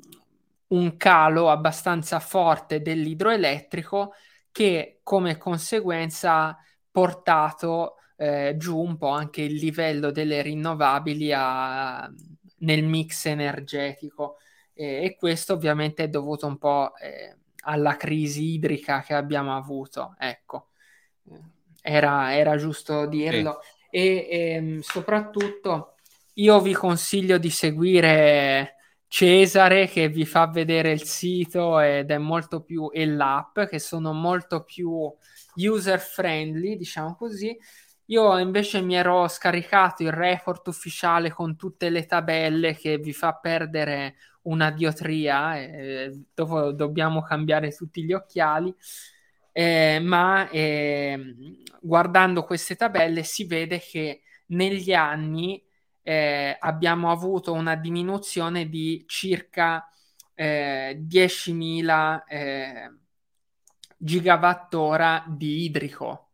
[0.68, 4.14] un calo abbastanza forte dell'idroelettrico
[4.52, 6.58] che come conseguenza ha
[6.92, 12.12] portato eh, giù un po' anche il livello delle rinnovabili a,
[12.60, 14.38] nel mix energetico
[14.74, 20.16] e, e, questo ovviamente è dovuto un po' eh, alla crisi idrica che abbiamo avuto,
[20.18, 20.70] ecco,
[21.82, 23.98] era, era giusto dirlo sì.
[23.98, 25.96] e, e ehm, soprattutto
[26.34, 28.78] io vi consiglio di seguire
[29.10, 34.12] Cesare che vi fa vedere il sito ed è molto più e l'app che sono
[34.12, 35.10] molto più
[35.56, 37.58] user friendly, diciamo così.
[38.10, 43.34] Io invece mi ero scaricato il report ufficiale con tutte le tabelle che vi fa
[43.36, 48.74] perdere una diotria, eh, dopo dobbiamo cambiare tutti gli occhiali.
[49.52, 51.20] Eh, ma eh,
[51.82, 55.62] guardando queste tabelle si vede che negli anni
[56.04, 59.90] eh, abbiamo avuto una diminuzione di circa
[60.36, 62.92] eh, 10.000 eh,
[63.98, 66.27] gigawattora di idrico.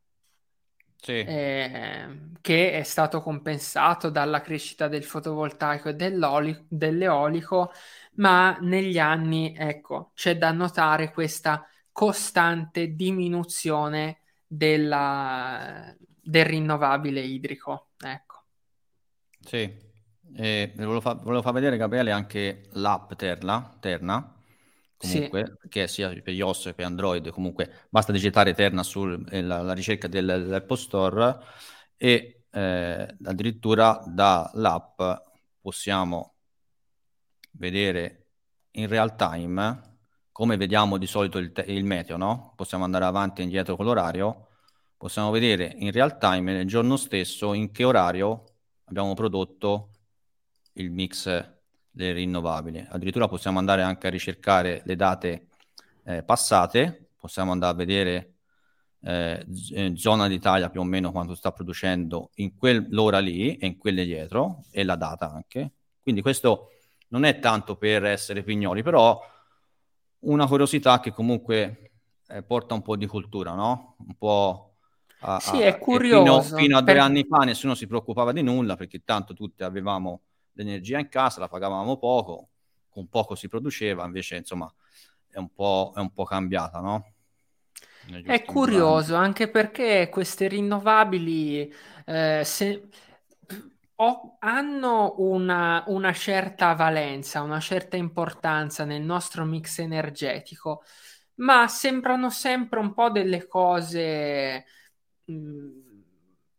[1.04, 1.20] Sì.
[1.20, 7.72] Eh, che è stato compensato dalla crescita del fotovoltaico e dell'eolico,
[8.16, 17.90] ma negli anni, ecco, c'è da notare questa costante diminuzione della, del rinnovabile idrico.
[18.00, 18.44] Ecco.
[19.46, 19.70] Sì,
[20.36, 24.34] e volevo, fa- volevo far vedere Gabriele anche l'app Terna, Terna
[25.10, 25.68] comunque, sì.
[25.70, 30.78] che sia per iOS che per Android, comunque basta digitare Terna sulla ricerca del, dell'Apple
[30.78, 31.40] Store
[31.98, 35.02] e eh, addirittura dall'app
[35.62, 36.36] possiamo
[37.52, 38.28] vedere
[38.72, 39.92] in real time
[40.32, 42.54] come vediamo di solito il, te- il meteo, no?
[42.56, 44.48] Possiamo andare avanti e indietro con l'orario,
[44.98, 48.46] possiamo vedere in real time nel giorno stesso in che orario
[48.86, 49.92] abbiamo prodotto
[50.74, 51.28] il mix
[51.94, 52.86] delle rinnovabili.
[52.90, 55.48] Addirittura possiamo andare anche a ricercare le date
[56.06, 58.34] eh, passate, possiamo andare a vedere
[59.04, 63.78] eh, eh, zona d'Italia più o meno quanto sta producendo in quell'ora lì e in
[63.78, 65.72] quelle dietro e la data anche.
[66.02, 66.72] Quindi questo
[67.10, 69.22] non è tanto per essere pignoli, però
[70.20, 71.92] una curiosità che comunque
[72.28, 73.96] eh, porta un po' di cultura, no?
[74.00, 74.74] Un po'
[75.26, 76.42] A, sì, è curioso.
[76.42, 80.24] Fino, fino, a due anni fa nessuno si preoccupava di nulla perché tanto tutti avevamo
[80.54, 82.50] l'energia in casa, la pagavamo poco,
[82.90, 84.72] con poco si produceva, invece insomma
[85.30, 87.14] è un po', è un po cambiata, no?
[88.26, 89.26] È curioso anni.
[89.26, 91.74] anche perché queste rinnovabili
[92.06, 92.90] eh, se,
[93.96, 100.84] o, hanno una, una certa valenza, una certa importanza nel nostro mix energetico,
[101.36, 104.66] ma sembrano sempre un po' delle cose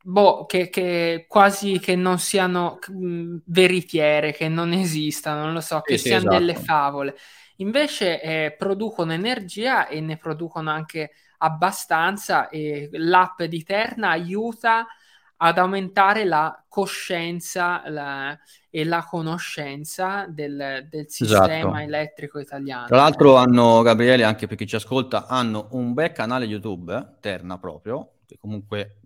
[0.07, 5.81] boh, che, che, quasi che non siano mh, veritiere, che non esistano, non lo so,
[5.81, 6.39] che sì, siano esatto.
[6.39, 7.17] delle favole.
[7.57, 14.87] Invece eh, producono energia e ne producono anche abbastanza e l'app di Terna aiuta
[15.37, 18.39] ad aumentare la coscienza la,
[18.71, 21.77] e la conoscenza del, del sistema esatto.
[21.77, 22.87] elettrico italiano.
[22.87, 27.59] Tra l'altro hanno, Gabriele, anche per chi ci ascolta, hanno un bel canale YouTube, Terna
[27.59, 28.99] proprio, che comunque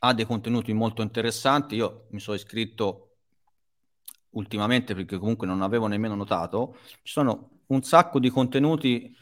[0.00, 1.76] ha dei contenuti molto interessanti.
[1.76, 3.16] Io mi sono iscritto
[4.30, 6.76] ultimamente perché comunque non avevo nemmeno notato.
[7.02, 9.14] Ci sono un sacco di contenuti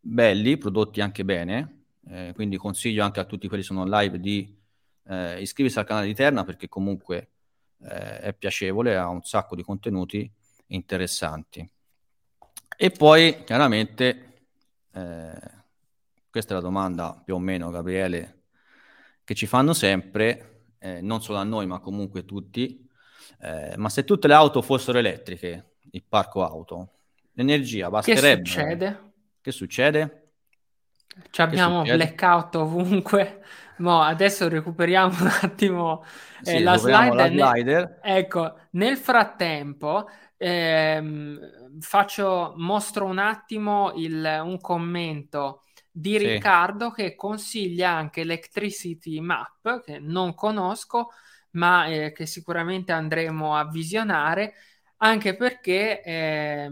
[0.00, 4.54] belli, prodotti anche bene, eh, quindi consiglio anche a tutti quelli che sono live di
[5.06, 7.30] eh, iscriversi al canale di Terna perché comunque
[7.82, 10.30] eh, è piacevole, ha un sacco di contenuti
[10.68, 11.68] interessanti.
[12.76, 14.48] E poi chiaramente,
[14.92, 15.40] eh,
[16.28, 18.43] questa è la domanda più o meno, Gabriele,
[19.24, 22.86] che ci fanno sempre, eh, non solo a noi, ma comunque tutti,
[23.40, 26.90] eh, ma se tutte le auto fossero elettriche, il parco auto,
[27.32, 28.42] l'energia basterebbe...
[28.42, 29.12] Che succede?
[29.40, 30.32] Che succede?
[31.30, 33.44] Ci abbiamo blackout ovunque,
[33.78, 36.04] mo adesso recuperiamo un attimo
[36.42, 37.14] eh, sì, la, slide.
[37.14, 38.00] la slider.
[38.02, 45.62] Nel, ecco, nel frattempo ehm, faccio, mostro un attimo il, un commento
[45.96, 46.18] di sì.
[46.18, 51.10] Riccardo che consiglia anche Electricity Map, che non conosco,
[51.52, 54.54] ma eh, che sicuramente andremo a visionare,
[54.98, 56.68] anche perché eh,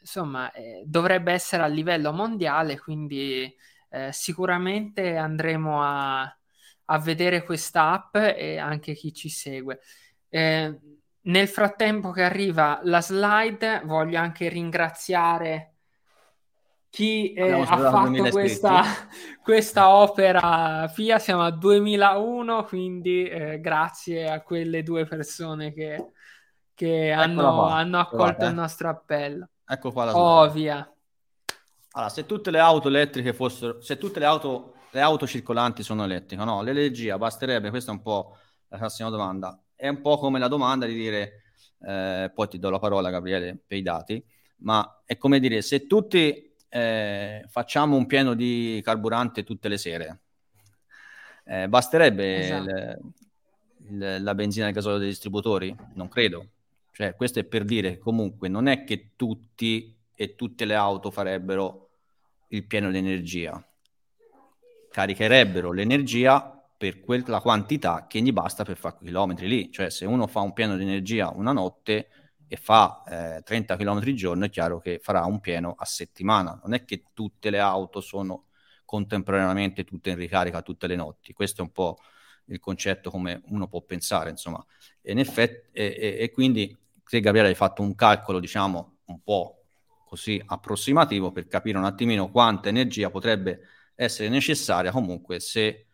[0.00, 3.52] insomma eh, dovrebbe essere a livello mondiale, quindi
[3.90, 9.80] eh, sicuramente andremo a, a vedere questa app e anche chi ci segue.
[10.28, 10.78] Eh,
[11.22, 15.75] nel frattempo che arriva la slide, voglio anche ringraziare
[16.96, 18.82] chi eh, ha fatto questa,
[19.44, 21.18] questa, opera FIA.
[21.18, 26.12] Siamo a 2001, quindi eh, grazie a quelle due persone che,
[26.72, 29.50] che hanno, hanno, accolto il nostro appello.
[29.66, 30.90] Ecco qua la Ovvia.
[31.90, 36.04] Allora, se tutte le auto elettriche fossero, se tutte le auto, le auto circolanti sono
[36.04, 36.62] elettriche, no?
[36.62, 38.38] L'energia basterebbe, questa è un po'
[38.68, 41.42] la prossima domanda, è un po' come la domanda di dire,
[41.86, 44.24] eh, poi ti do la parola Gabriele per i dati,
[44.60, 50.20] ma è come dire, se tutti eh, facciamo un pieno di carburante tutte le sere,
[51.44, 52.68] eh, basterebbe esatto.
[52.68, 52.98] il,
[53.88, 55.74] il, la benzina e il gasolio dei distributori?
[55.94, 56.48] Non credo.
[56.92, 61.10] Cioè, questo è per dire che comunque non è che tutti e tutte le auto
[61.10, 61.88] farebbero
[62.48, 63.62] il pieno di energia.
[64.90, 69.72] Caricherebbero l'energia per quella quantità che gli basta per fare chilometri lì.
[69.72, 72.08] Cioè, se uno fa un pieno di energia una notte
[72.48, 73.02] e fa
[73.36, 76.60] eh, 30 km al giorno, è chiaro che farà un pieno a settimana.
[76.62, 78.46] Non è che tutte le auto sono
[78.84, 81.32] contemporaneamente tutte in ricarica tutte le notti.
[81.32, 81.98] Questo è un po'
[82.46, 84.64] il concetto come uno può pensare, insomma.
[85.02, 89.22] E, in effetti, e, e, e quindi se Gabriele hai fatto un calcolo, diciamo, un
[89.22, 89.64] po'
[90.06, 93.60] così approssimativo per capire un attimino quanta energia potrebbe
[93.96, 95.86] essere necessaria comunque se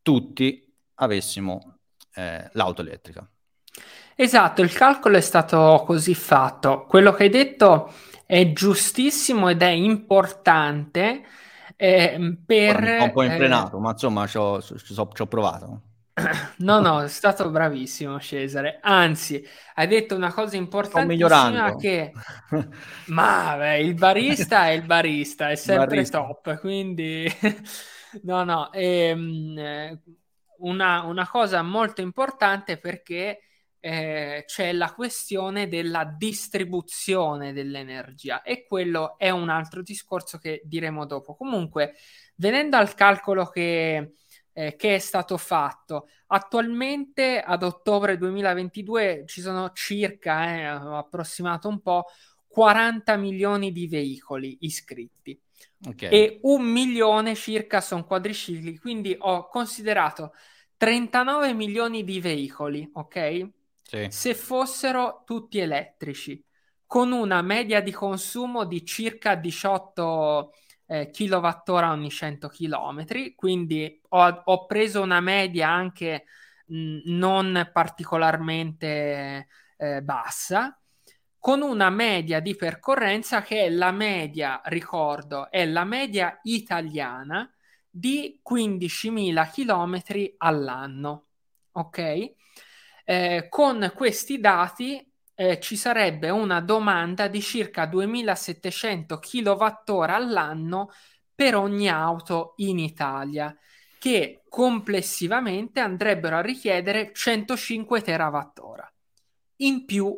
[0.00, 1.80] tutti avessimo
[2.14, 3.30] eh, l'auto elettrica.
[4.20, 6.86] Esatto, il calcolo è stato così fatto.
[6.88, 7.92] Quello che hai detto
[8.26, 11.22] è giustissimo ed è importante
[11.76, 12.82] eh, per...
[13.00, 15.82] Un po' implenato, eh, ma insomma ci ho provato.
[16.58, 18.80] No, no, è stato bravissimo Cesare.
[18.82, 19.40] Anzi,
[19.76, 22.12] hai detto una cosa importantissima che...
[23.06, 26.18] Ma beh, il barista è il barista, è sempre barista.
[26.18, 27.32] top, quindi...
[28.24, 30.00] no, no, ehm,
[30.58, 33.42] una, una, cosa molto importante perché
[33.80, 41.06] eh, c'è la questione della distribuzione dell'energia e quello è un altro discorso che diremo
[41.06, 41.34] dopo.
[41.34, 41.94] Comunque,
[42.36, 44.12] venendo al calcolo che
[44.58, 46.08] eh, che è stato fatto.
[46.26, 52.06] Attualmente ad ottobre 2022 ci sono circa, eh, approssimato un po',
[52.48, 55.40] 40 milioni di veicoli iscritti.
[55.86, 56.10] Okay.
[56.10, 60.32] E un milione circa sono quadricicli, quindi ho considerato
[60.76, 63.48] 39 milioni di veicoli, ok?
[63.88, 64.06] Sì.
[64.10, 66.44] Se fossero tutti elettrici,
[66.86, 70.52] con una media di consumo di circa 18
[70.86, 76.24] eh, kilowattora ogni 100 km, quindi ho, ho preso una media anche
[76.66, 80.78] mh, non particolarmente eh, bassa,
[81.38, 87.50] con una media di percorrenza che è la media, ricordo, è la media italiana
[87.88, 91.26] di 15.000 km all'anno.
[91.72, 92.34] Ok?
[93.10, 95.02] Eh, con questi dati
[95.34, 100.90] eh, ci sarebbe una domanda di circa 2700 kWh all'anno
[101.34, 103.56] per ogni auto in Italia,
[103.98, 108.92] che complessivamente andrebbero a richiedere 105 TWh
[109.56, 110.14] in più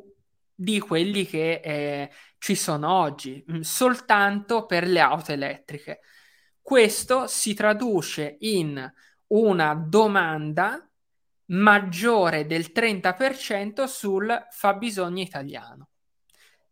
[0.53, 6.01] di quelli che eh, ci sono oggi, mm, soltanto per le auto elettriche.
[6.61, 8.93] Questo si traduce in
[9.29, 10.90] una domanda
[11.51, 15.89] maggiore del 30% sul fabbisogno italiano,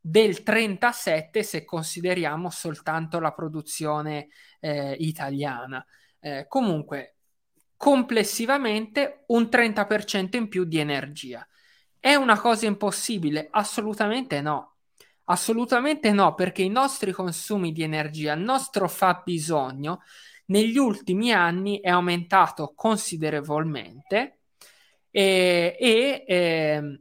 [0.01, 4.29] del 37% se consideriamo soltanto la produzione
[4.61, 5.85] eh, italiana.
[6.21, 7.17] Eh, comunque,
[7.77, 11.47] complessivamente un 30% in più di energia.
[11.99, 13.49] È una cosa impossibile?
[13.51, 14.75] Assolutamente no.
[15.25, 20.01] Assolutamente no, perché i nostri consumi di energia, il nostro fabbisogno,
[20.47, 24.38] negli ultimi anni è aumentato considerevolmente
[25.11, 27.01] e, e eh,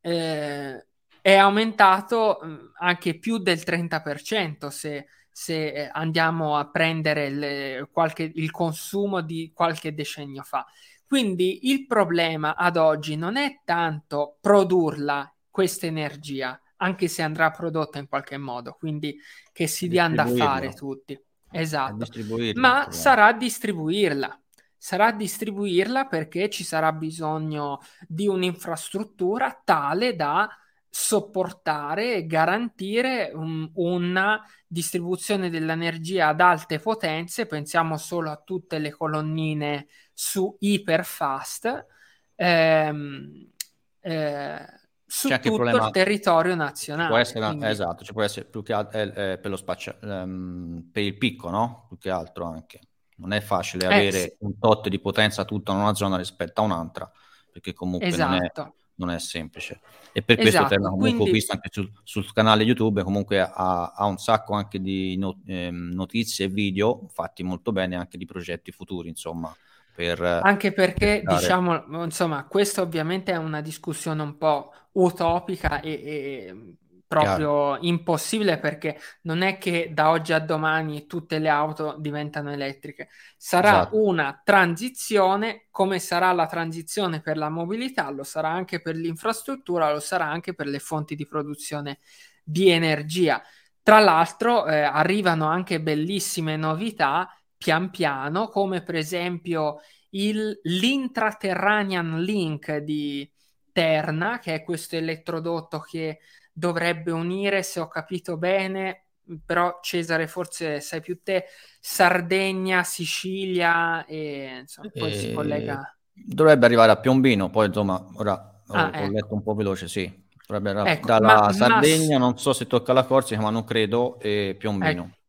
[0.00, 0.86] eh,
[1.20, 2.38] è aumentato
[2.78, 9.50] anche più del 30% se, se eh, andiamo a prendere le, qualche, il consumo di
[9.54, 10.66] qualche decennio fa.
[11.06, 17.98] Quindi il problema ad oggi non è tanto produrla questa energia, anche se andrà prodotta
[17.98, 19.16] in qualche modo, quindi
[19.52, 21.18] che si dia da fare tutti.
[21.50, 22.06] Esatto.
[22.54, 24.43] Ma sarà distribuirla
[24.84, 30.46] sarà distribuirla perché ci sarà bisogno di un'infrastruttura tale da
[30.90, 38.90] sopportare e garantire un, una distribuzione dell'energia ad alte potenze, pensiamo solo a tutte le
[38.90, 41.86] colonnine su iperfast,
[42.34, 43.52] ehm,
[44.00, 44.66] eh,
[45.06, 47.08] su tutto il, il, territorio nazionale.
[47.08, 47.64] Può essere, quindi...
[47.64, 51.16] Esatto, ci può essere più che altro eh, eh, per lo spazio, ehm, per il
[51.16, 51.86] picco, no?
[51.88, 52.80] Più che altro anche.
[53.16, 54.36] Non è facile eh, avere sì.
[54.40, 57.10] un tot di potenza tutta in una zona rispetto a un'altra,
[57.50, 58.30] perché comunque esatto.
[58.30, 58.74] non, è, esatto.
[58.96, 59.80] non, è, semplice.
[60.12, 61.30] E per questo esatto, Terna, comunque quindi...
[61.30, 65.38] ho visto anche sul, sul, canale YouTube, comunque ha, ha, un sacco anche di not-
[65.46, 69.54] ehm, notizie e video fatti molto bene anche di progetti futuri, insomma.
[69.94, 75.90] Per, anche perché, per diciamo, insomma, questa ovviamente è una discussione un po' utopica e,
[75.92, 76.76] e
[77.14, 77.78] proprio Chiaro.
[77.80, 83.08] impossibile perché non è che da oggi a domani tutte le auto diventano elettriche.
[83.36, 84.04] Sarà esatto.
[84.04, 90.00] una transizione, come sarà la transizione per la mobilità, lo sarà anche per l'infrastruttura, lo
[90.00, 91.98] sarà anche per le fonti di produzione
[92.42, 93.42] di energia.
[93.82, 102.76] Tra l'altro eh, arrivano anche bellissime novità pian piano, come per esempio il, l'Intraterranean Link
[102.78, 103.30] di
[103.72, 106.20] Terna, che è questo elettrodotto che
[106.54, 109.06] dovrebbe unire, se ho capito bene,
[109.44, 111.46] però Cesare forse sai più te,
[111.80, 115.14] Sardegna, Sicilia e insomma, poi e...
[115.14, 115.96] si collega...
[116.16, 119.12] Dovrebbe arrivare a Piombino, poi insomma, ora ah, ho, ecco.
[119.12, 120.22] letto un po' veloce, sì.
[120.46, 122.24] Dovrebbe arrivare ecco, dalla ma, Sardegna, ma...
[122.24, 125.02] non so se tocca la Corsica, ma non credo, e Piombino.
[125.02, 125.22] Ecco.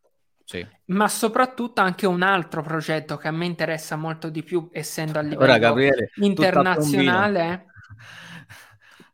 [0.44, 0.66] Sì.
[0.86, 5.24] Ma soprattutto anche un altro progetto che a me interessa molto di più, essendo a
[5.24, 7.66] livello Ora, Gabriele, internazionale.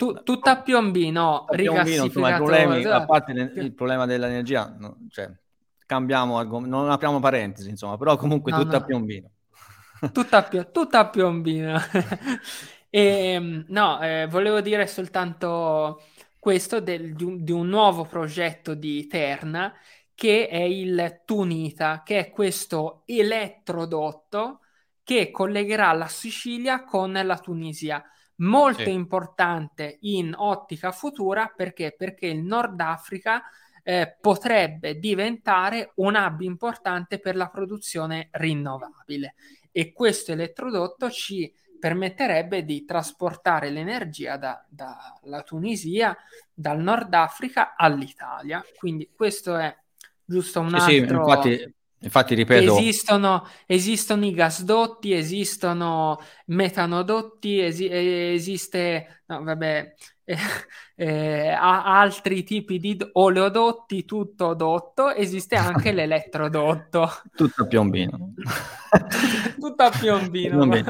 [0.02, 4.98] Tu, tutta a piombino, a piombino insomma, problemi, a parte le, il problema dell'energia, no,
[5.12, 5.30] cioè,
[5.86, 8.84] cambiamo, non apriamo parentesi, insomma, però comunque no, tutta no.
[8.84, 9.30] a piombino.
[10.12, 11.80] Tutta a, tutta a piombino.
[12.90, 13.00] e,
[13.30, 16.02] ehm, no, eh, volevo dire soltanto
[16.40, 19.72] questo del, di, un, di un nuovo progetto di Terna
[20.16, 24.62] che è il Tunita, che è questo elettrodotto
[25.04, 28.04] che collegherà la Sicilia con la Tunisia
[28.42, 28.92] molto sì.
[28.92, 31.94] importante in ottica futura perché?
[31.98, 33.44] Perché il Nord Africa
[33.84, 39.36] eh, potrebbe diventare un hub importante per la produzione rinnovabile
[39.72, 46.16] e questo elettrodotto ci permetterebbe di trasportare l'energia dalla da Tunisia,
[46.54, 48.64] dal Nord Africa all'Italia.
[48.78, 49.76] Quindi questo è
[50.24, 51.26] giusto un sì, altro...
[51.42, 59.94] Sì, infatti Infatti, ripeto, esistono, esistono i gasdotti, esistono metanodotti, esi- esiste, no, vabbè,
[60.24, 60.36] eh,
[60.96, 67.08] eh, altri tipi di oleodotti, tutto dotto, esiste anche l'elettrodotto.
[67.36, 68.34] Tutto a piombino.
[69.60, 70.84] tutto a piombino.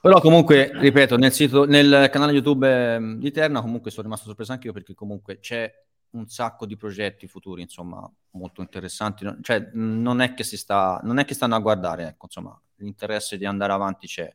[0.00, 4.52] Però comunque, ripeto, nel, sito, nel canale YouTube ehm, di Terna comunque sono rimasto sorpreso
[4.52, 5.68] anche io perché comunque c'è
[6.10, 9.26] un sacco di progetti futuri, insomma, molto interessanti.
[9.42, 13.36] Cioè, non è che si sta, non è che stanno a guardare, ecco, insomma, l'interesse
[13.36, 14.32] di andare avanti c'è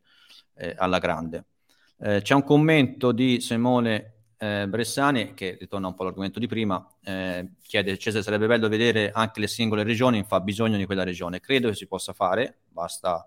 [0.55, 1.45] eh, alla grande.
[1.99, 6.85] Eh, c'è un commento di Simone eh, Bressani che ritorna un po' all'argomento di prima,
[7.01, 11.39] eh, chiede Cesare sarebbe bello vedere anche le singole regioni, fa bisogno di quella regione.
[11.39, 13.25] Credo che si possa fare, basta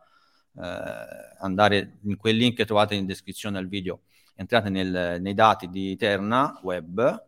[0.58, 4.02] eh, andare in quel link che trovate in descrizione al video,
[4.34, 7.24] entrate nel, nei dati di Terna Web,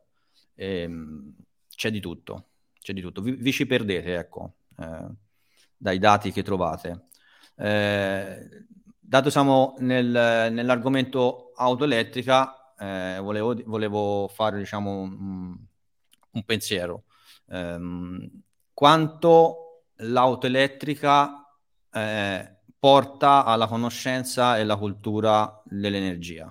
[0.59, 1.35] ehm,
[1.69, 2.49] c'è di tutto,
[2.81, 3.23] c'è di tutto.
[3.23, 5.07] Vi, vi ci perdete, ecco, eh,
[5.77, 7.07] dai dati che trovate.
[7.57, 8.49] Eh,
[8.99, 15.57] dato siamo nel, nell'argomento auto elettrica, eh, volevo, volevo, fare diciamo, un,
[16.31, 17.05] un pensiero.
[17.47, 18.29] Um,
[18.75, 21.49] quanto l'auto elettrica
[21.91, 26.49] eh, porta alla conoscenza e alla cultura dell'energia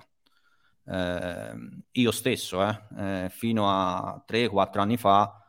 [0.90, 1.54] eh,
[1.92, 5.44] io stesso, eh, eh, fino a 3-4 anni fa,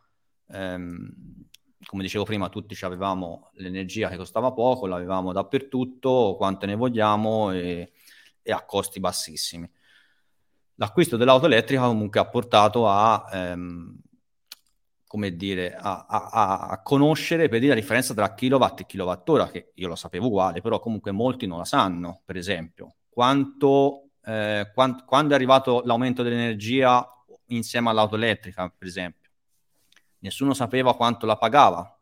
[0.50, 1.48] ehm,
[1.86, 7.94] come dicevo prima, tutti avevamo l'energia che costava poco, l'avevamo dappertutto, quante ne vogliamo e,
[8.42, 9.70] e a costi bassissimi.
[10.76, 13.98] L'acquisto dell'auto elettrica comunque ha portato a, ehm,
[15.08, 19.72] come dire, a, a, a, conoscere per dire la differenza tra kilowatt e kilowattora, che
[19.76, 22.96] io lo sapevo uguale, però comunque molti non la sanno, per esempio.
[23.10, 27.04] Quanto eh, quando, quando è arrivato l'aumento dell'energia
[27.48, 29.32] insieme all'auto elettrica, per esempio.
[30.20, 32.00] Nessuno sapeva quanto la pagava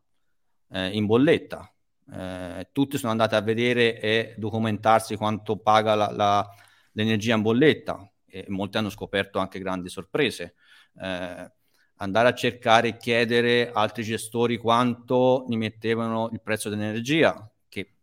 [0.71, 1.71] eh, in bolletta.
[2.11, 6.49] Eh, tutti sono andati a vedere e documentarsi quanto paga la, la,
[6.93, 10.55] l'energia in bolletta e molti hanno scoperto anche grandi sorprese.
[10.99, 11.51] Eh,
[11.99, 17.95] andare a cercare e chiedere altri gestori quanto gli mettevano il prezzo dell'energia, che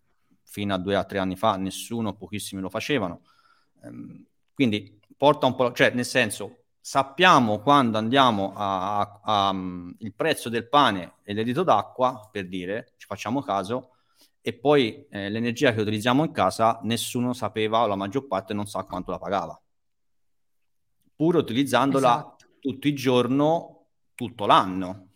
[0.43, 3.23] fino a due o tre anni fa nessuno, pochissimi lo facevano.
[3.85, 9.95] Ehm, quindi porta un po', cioè nel senso, sappiamo quando andiamo a, a, a um,
[9.99, 13.95] il prezzo del pane e del litro d'acqua, per dire, ci facciamo caso,
[14.47, 18.67] e poi eh, l'energia che utilizziamo in casa nessuno sapeva o la maggior parte non
[18.67, 19.59] sa quanto la pagava
[21.17, 22.47] pur utilizzandola esatto.
[22.61, 25.07] tutto il giorno tutto l'anno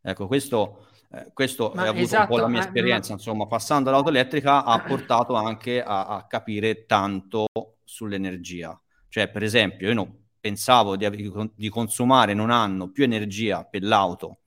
[0.00, 3.16] ecco questo, eh, questo è avuto esatto, un po' la mia esperienza ma...
[3.16, 7.44] insomma passando all'auto elettrica ha portato anche a, a, capire tanto
[7.92, 13.64] sull'energia cioè per esempio io no, pensavo di, di consumare in un anno più energia
[13.64, 14.40] per l'auto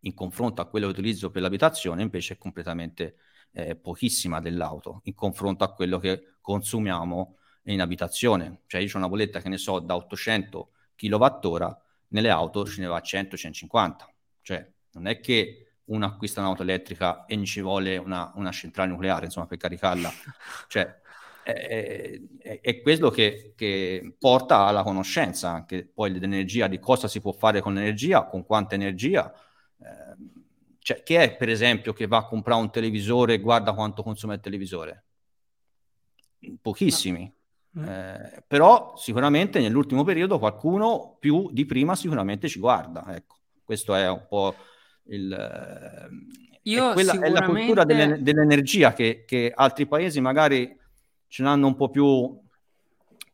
[0.00, 3.16] in confronto a quello che utilizzo per l'abitazione invece è completamente
[3.52, 7.38] eh, pochissima dell'auto in confronto a quello che consumiamo
[7.72, 8.62] in abitazione.
[8.66, 11.76] Cioè io ho una bolletta che ne so da 800 kWh,
[12.08, 13.94] nelle auto ce ne va a 100-150.
[14.42, 19.26] Cioè non è che uno acquista un'auto elettrica e ci vuole una, una centrale nucleare,
[19.26, 20.10] insomma, per caricarla.
[20.68, 21.00] Cioè
[21.52, 27.20] è, è, è quello che, che, porta alla conoscenza anche poi dell'energia, di cosa si
[27.20, 29.32] può fare con l'energia, con quanta energia.
[29.80, 30.16] Eh,
[30.78, 34.34] cioè, chi è per esempio che va a comprare un televisore e guarda quanto consuma
[34.34, 35.04] il televisore?
[36.60, 37.32] Pochissimi.
[37.78, 37.84] Mm.
[37.84, 43.04] Eh, però sicuramente nell'ultimo periodo qualcuno più di prima sicuramente ci guarda.
[43.14, 44.54] Ecco, questo è un po'
[45.04, 45.32] il...
[45.32, 47.38] Eh, Io è, quella, sicuramente...
[47.38, 50.76] è la cultura delle, dell'energia che, che, altri paesi magari
[51.28, 52.46] ce l'hanno un po' più...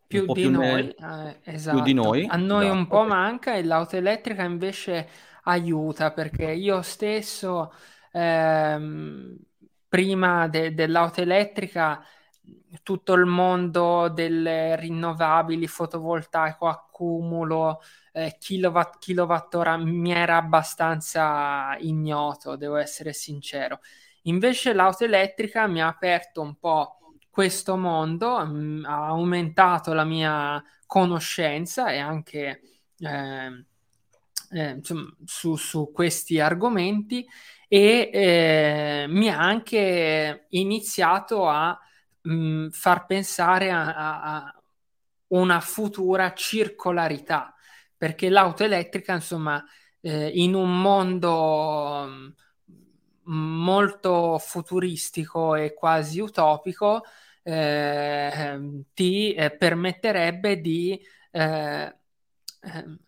[0.06, 1.76] Più, di, più, noi, eh, esatto.
[1.76, 2.26] più di noi.
[2.28, 2.78] A noi esatto.
[2.78, 5.08] un po' manca e l'auto elettrica invece
[5.44, 7.72] aiuta perché io stesso
[8.12, 9.36] ehm,
[9.88, 12.04] prima de- dell'auto elettrica
[12.82, 17.80] tutto il mondo delle rinnovabili, fotovoltaico, accumulo,
[18.12, 23.80] eh, kilowatt, kilowattora mi era abbastanza ignoto, devo essere sincero.
[24.22, 27.03] Invece l'auto elettrica mi ha aperto un po'
[27.34, 32.60] questo mondo, mh, mm, ha aumentato la mia conoscenza e anche
[32.98, 33.64] eh,
[34.52, 37.26] eh, insomma, su, su, questi argomenti
[37.66, 41.76] e eh, mi ha anche iniziato a
[42.22, 44.62] mh, mm, far pensare a, a,
[45.28, 47.52] una futura circolarità,
[47.96, 49.64] perché l'auto elettrica, insomma,
[50.00, 52.28] eh, in un mondo mm,
[53.24, 57.02] molto futuristico e quasi utopico,
[57.44, 61.94] eh, ti eh, permetterebbe di eh,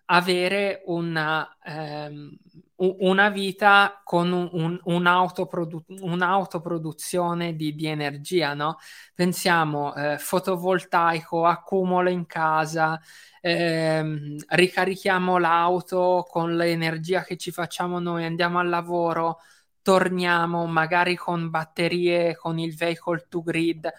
[0.07, 2.37] avere una, ehm,
[2.77, 8.77] una vita con un, un, un'autoprodu- un'autoproduzione di, di, energia, no?
[9.15, 13.01] Pensiamo eh, fotovoltaico, accumulo in casa,
[13.41, 19.39] ehm, ricarichiamo l'auto con l'energia che ci facciamo noi, andiamo al lavoro,
[19.83, 23.91] torniamo magari con batterie, con il vehicle to grid,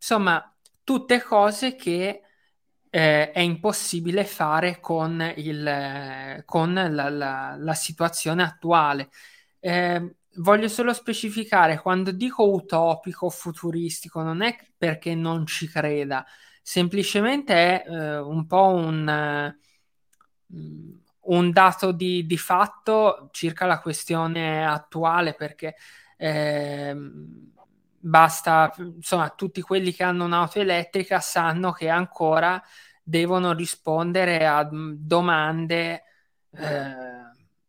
[0.00, 2.22] insomma, tutte cose che
[2.90, 9.10] eh, è impossibile fare con, il, con la, la, la, situazione attuale.
[9.60, 16.24] Eh, voglio solo specificare, quando dico utopico, futuristico, non è perché non ci creda,
[16.62, 19.54] semplicemente è eh, un po' un,
[20.48, 25.76] uh, un dato di, di, fatto circa la questione attuale, perché
[26.16, 26.96] eh,
[28.00, 32.62] basta, insomma, tutti quelli che hanno un'auto elettrica sanno che ancora
[33.02, 36.02] devono rispondere a domande
[36.52, 36.94] eh,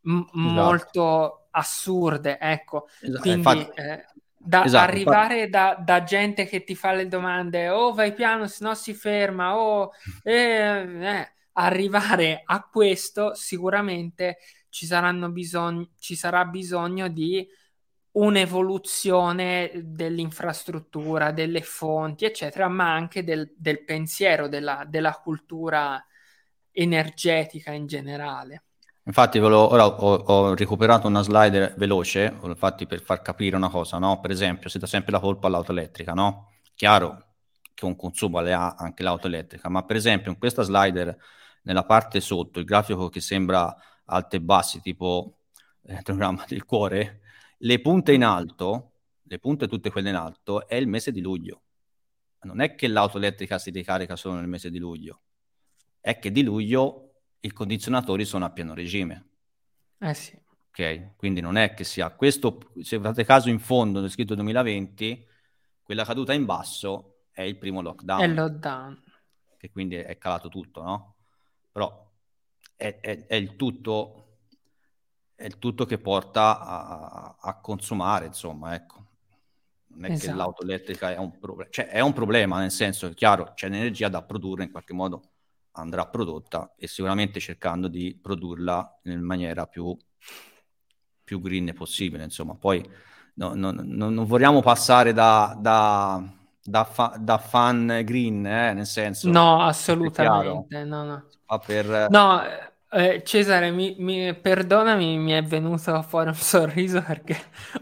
[0.02, 0.30] m- esatto.
[0.34, 2.88] molto assurde, ecco.
[3.02, 3.20] Esatto.
[3.20, 3.82] Quindi Infatti...
[3.82, 4.06] eh,
[4.44, 4.90] da esatto.
[4.90, 8.96] arrivare da, da, gente che ti fa le domande, oh vai piano, se no si
[8.96, 9.92] ferma, oh,
[10.24, 14.38] eh, eh, arrivare a questo sicuramente
[14.70, 17.48] ci, saranno bisogno, ci sarà bisogno di
[18.14, 26.03] un'evoluzione dell'infrastruttura, delle fonti, eccetera, ma anche del, del pensiero, della, della, cultura
[26.72, 28.64] energetica in generale.
[29.03, 33.97] Infatti, volevo, ora ho, ho, recuperato una slide veloce, infatti per far capire una cosa,
[33.97, 34.20] no?
[34.20, 36.51] Per esempio, si dà sempre la colpa all'auto elettrica, no?
[36.76, 37.26] Chiaro
[37.74, 41.18] che un consumo le ha anche l'auto elettrica, ma per esempio in questa slider,
[41.64, 45.38] nella parte sotto, il grafico che sembra alto e bassi, tipo
[45.84, 47.21] il eh, programma del cuore,
[47.64, 48.93] le punte in alto,
[49.24, 51.64] le punte tutte quelle in alto, è il mese di luglio.
[52.41, 55.22] Non è che l'auto elettrica si ricarica solo nel mese di luglio,
[55.99, 59.30] è che di luglio i condizionatori sono a pieno regime.
[59.99, 60.39] Eh sì.
[60.70, 65.28] Ok, quindi non è che sia questo, se fate caso in fondo, è scritto 2020,
[65.84, 68.22] quella caduta in basso è il primo lockdown.
[68.22, 69.03] È il lockdown.
[69.57, 71.16] Che quindi è calato tutto, no?
[71.72, 72.09] Però
[72.76, 74.21] è, è, è il tutto
[75.42, 79.06] è il tutto che porta a, a consumare, insomma, ecco.
[79.88, 80.32] non è esatto.
[80.32, 83.68] che l'auto elettrica è un problema, cioè è un problema nel senso che chiaro c'è
[83.68, 85.22] l'energia da produrre in qualche modo
[85.74, 89.98] andrà prodotta e sicuramente cercando di produrla in maniera più,
[91.24, 92.88] più green possibile insomma poi
[93.36, 96.22] no, no, no, non vogliamo passare da, da,
[96.62, 101.26] da, fa, da fan green eh, nel senso no assolutamente no no
[101.66, 102.08] per...
[102.94, 107.38] eh, Cesare, mi, mi, perdonami, mi è venuto fuori un sorriso perché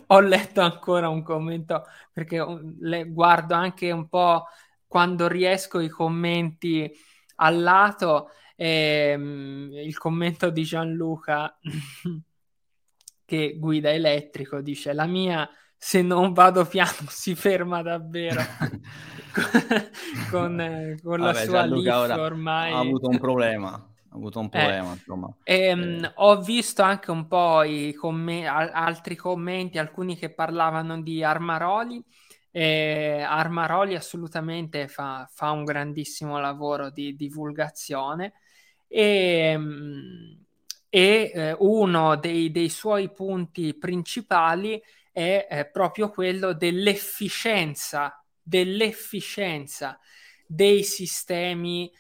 [0.08, 1.84] ho letto ancora un commento,
[2.14, 2.46] perché
[2.80, 4.46] le, guardo anche un po'
[4.88, 6.92] quando riesco i commenti
[7.38, 11.58] al lato, ehm, il commento di Gianluca
[13.26, 18.42] che guida elettrico dice la mia se non vado piano si ferma davvero.
[20.30, 24.46] Con, con, con Vabbè, la sua Gianluca ormai ha avuto un problema ha avuto un
[24.46, 25.34] eh, problema, eh, insomma.
[25.44, 26.12] Ehm, eh.
[26.16, 32.04] Ho visto anche un po' i comm- altri commenti, alcuni che parlavano di Armaroli.
[32.52, 38.34] Eh, Armaroli assolutamente fa, fa, un grandissimo lavoro di divulgazione
[38.88, 40.46] e, ehm,
[40.90, 44.82] e eh, uno dei, dei, suoi punti principali
[45.12, 50.00] è eh, proprio quello dell'efficienza, dell'efficienza
[50.48, 51.92] dei sistemi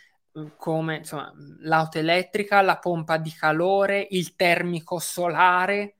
[0.57, 1.31] come insomma,
[1.61, 5.95] l'auto elettrica, la pompa di calore, il termico solare,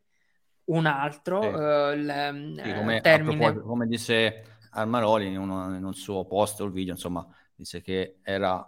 [0.66, 1.40] un altro.
[1.40, 3.60] Uh, l, sì, come, termine...
[3.60, 7.26] come disse Armaroli in, uno, in un suo post o il video, insomma,
[7.56, 8.68] disse che era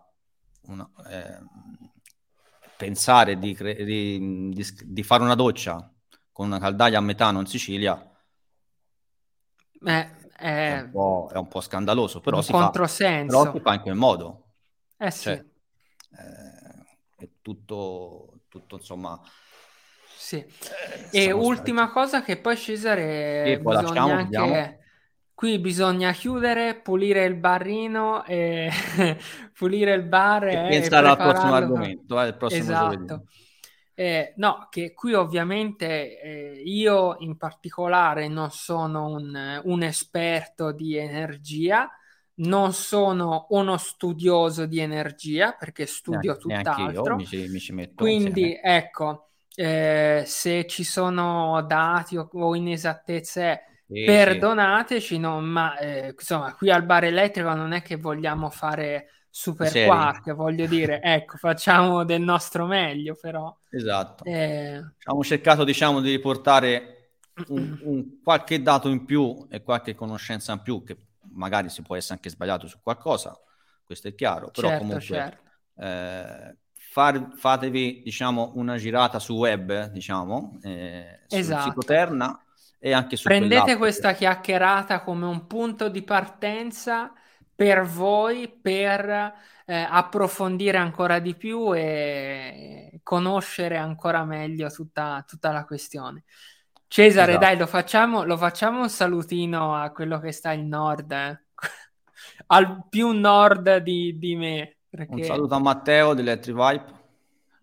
[0.64, 1.40] una, eh,
[2.78, 5.92] pensare di, di, di, di, fare una doccia
[6.32, 8.12] con una caldaia a metano in Sicilia
[9.84, 13.96] eh, è, un è, un po', scandaloso, però si, fa, però si fa in quel
[13.96, 14.54] modo.
[14.98, 15.24] Eh sì.
[15.24, 15.46] Cioè,
[16.18, 19.20] eh, è tutto, tutto insomma...
[20.16, 20.38] Sì.
[21.12, 21.94] Eh, e ultima stati...
[21.94, 24.24] cosa che poi Cesare e poi bisogna anche...
[24.24, 24.80] Vediamo.
[25.34, 28.70] Qui bisogna chiudere, pulire il barrino, e
[29.58, 33.24] pulire il bar e, e pensare al prossimo argomento, eh, prossimo esatto.
[33.96, 40.96] Eh, no, che qui ovviamente eh, io in particolare non sono un, un esperto di
[40.96, 41.90] energia,
[42.42, 47.16] non sono uno studioso di energia perché studio neanche, tutt'altro.
[47.16, 48.62] Neanche mi, ci, mi ci Quindi insieme.
[48.62, 55.20] ecco, eh, se ci sono dati o, o inesattezze, sì, perdonateci, sì.
[55.20, 60.34] No, ma eh, insomma, qui al bar elettrico non è che vogliamo fare super quark,
[60.34, 63.56] voglio dire, ecco, facciamo del nostro meglio, però.
[63.70, 64.24] Esatto.
[64.24, 64.76] Eh...
[64.76, 67.18] Abbiamo cercato, diciamo, di riportare
[67.48, 70.98] un, un qualche dato in più e qualche conoscenza in più che
[71.34, 73.38] magari si può essere anche sbagliato su qualcosa,
[73.84, 75.44] questo è chiaro, però certo, comunque certo.
[75.78, 81.62] Eh, far, fatevi diciamo una girata su web, diciamo, eh, esatto.
[81.62, 82.46] sul sito Terna
[82.80, 87.14] e anche su Prendete questa chiacchierata come un punto di partenza
[87.54, 89.34] per voi per
[89.66, 96.24] eh, approfondire ancora di più e conoscere ancora meglio tutta, tutta la questione.
[96.92, 97.46] Cesare, esatto.
[97.46, 101.42] dai, lo facciamo, lo facciamo, un salutino a quello che sta in nord, eh?
[102.48, 104.76] al più nord di, di me.
[104.90, 105.14] Perché...
[105.14, 106.84] Un saluto a Matteo Vibe.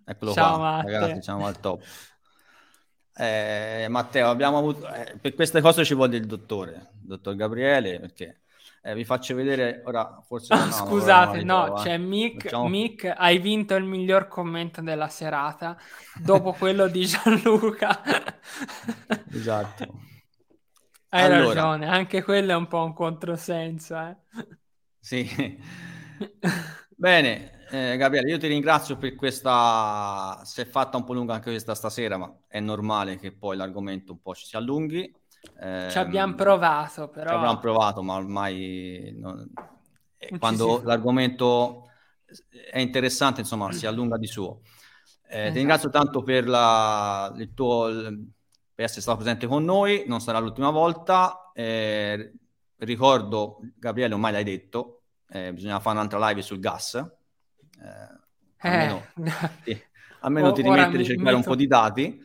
[0.07, 0.91] Eccolo ciao, qua, Matte.
[0.91, 1.83] ragazzi, siamo al top.
[3.15, 4.91] Eh, Matteo, abbiamo avuto...
[4.95, 8.41] Eh, per queste cose ci vuole il dottore, il dottor Gabriele, perché
[8.83, 10.55] eh, vi faccio vedere ora, forse...
[10.57, 12.69] No, scusate, no, ritrovo, c'è Mick, Facciamo...
[12.69, 15.77] Mick, hai vinto il miglior commento della serata,
[16.23, 18.03] dopo quello di Gianluca.
[19.33, 20.01] esatto.
[21.11, 21.55] Hai allora...
[21.55, 23.99] ragione, anche quello è un po' un controsenso.
[23.99, 24.17] Eh.
[25.01, 25.27] Sì.
[26.95, 30.41] Bene, eh, Gabriele, io ti ringrazio per questa...
[30.45, 34.13] Si è fatta un po' lunga anche questa stasera, ma è normale che poi l'argomento
[34.13, 35.15] un po' ci si allunghi.
[35.61, 37.31] Eh, ci abbiamo provato, però.
[37.31, 39.51] Ci abbiamo provato, ma ormai non...
[40.39, 41.91] quando l'argomento
[42.71, 44.61] è interessante, insomma, si allunga di suo.
[45.31, 45.53] Eh, esatto.
[45.53, 47.89] Ti ringrazio tanto per la, il tuo
[48.79, 51.51] per essere stato presente con noi, non sarà l'ultima volta.
[51.53, 52.33] Eh,
[52.77, 56.95] ricordo, Gabriele, ormai l'hai detto, eh, bisogna fare un'altra live sul gas.
[56.95, 59.07] Eh, almeno,
[59.65, 59.83] sì,
[60.21, 62.25] almeno ti rimetti a cercare un po' di dati.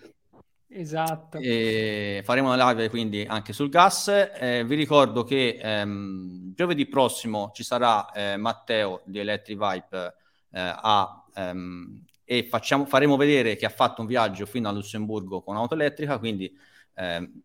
[0.76, 1.38] Esatto.
[1.38, 4.08] E faremo una live quindi anche sul gas.
[4.08, 10.16] Eh, vi ricordo che ehm, giovedì prossimo ci sarà eh, Matteo di Electric Vibe
[10.52, 15.42] eh, a, ehm, e facciamo, faremo vedere che ha fatto un viaggio fino a Lussemburgo
[15.44, 16.52] con auto elettrica, quindi
[16.96, 17.42] ehm,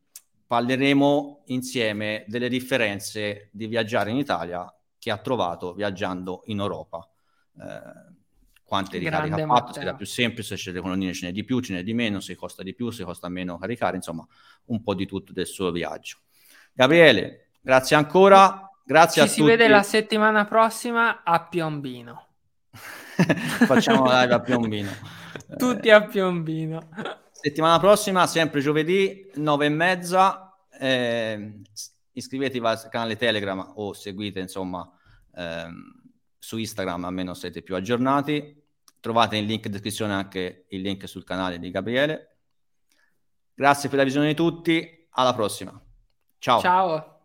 [0.47, 7.07] parleremo insieme delle differenze di viaggiare in Italia che ha trovato viaggiando in Europa.
[7.61, 8.08] Eh,
[8.69, 11.59] quante ricariche ha fatto, se era più semplice, se le colonnine ce n'è di più,
[11.61, 14.25] ce n'è di meno, se costa di più, se costa meno caricare, insomma,
[14.67, 16.19] un po' di tutto del suo viaggio.
[16.73, 18.71] Gabriele, Grazie ancora.
[18.83, 19.51] Grazie Ci si tutti.
[19.51, 22.29] vede la settimana prossima a Piombino.
[23.67, 24.91] Facciamo live a Piombino.
[25.59, 26.89] Tutti a Piombino.
[27.31, 30.57] Settimana prossima, sempre giovedì, nove e mezza.
[30.81, 31.61] Eh,
[32.13, 34.91] iscrivetevi al canale Telegram o seguite, insomma,
[35.35, 35.93] ehm,
[36.39, 38.58] su Instagram, almeno siete più aggiornati.
[39.01, 42.37] Trovate nel link in descrizione anche il link sul canale di Gabriele.
[43.55, 45.07] Grazie per la visione di tutti.
[45.11, 45.81] Alla prossima.
[46.39, 46.61] Ciao.
[46.61, 47.18] Ciao.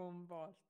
[0.00, 0.69] kom valt.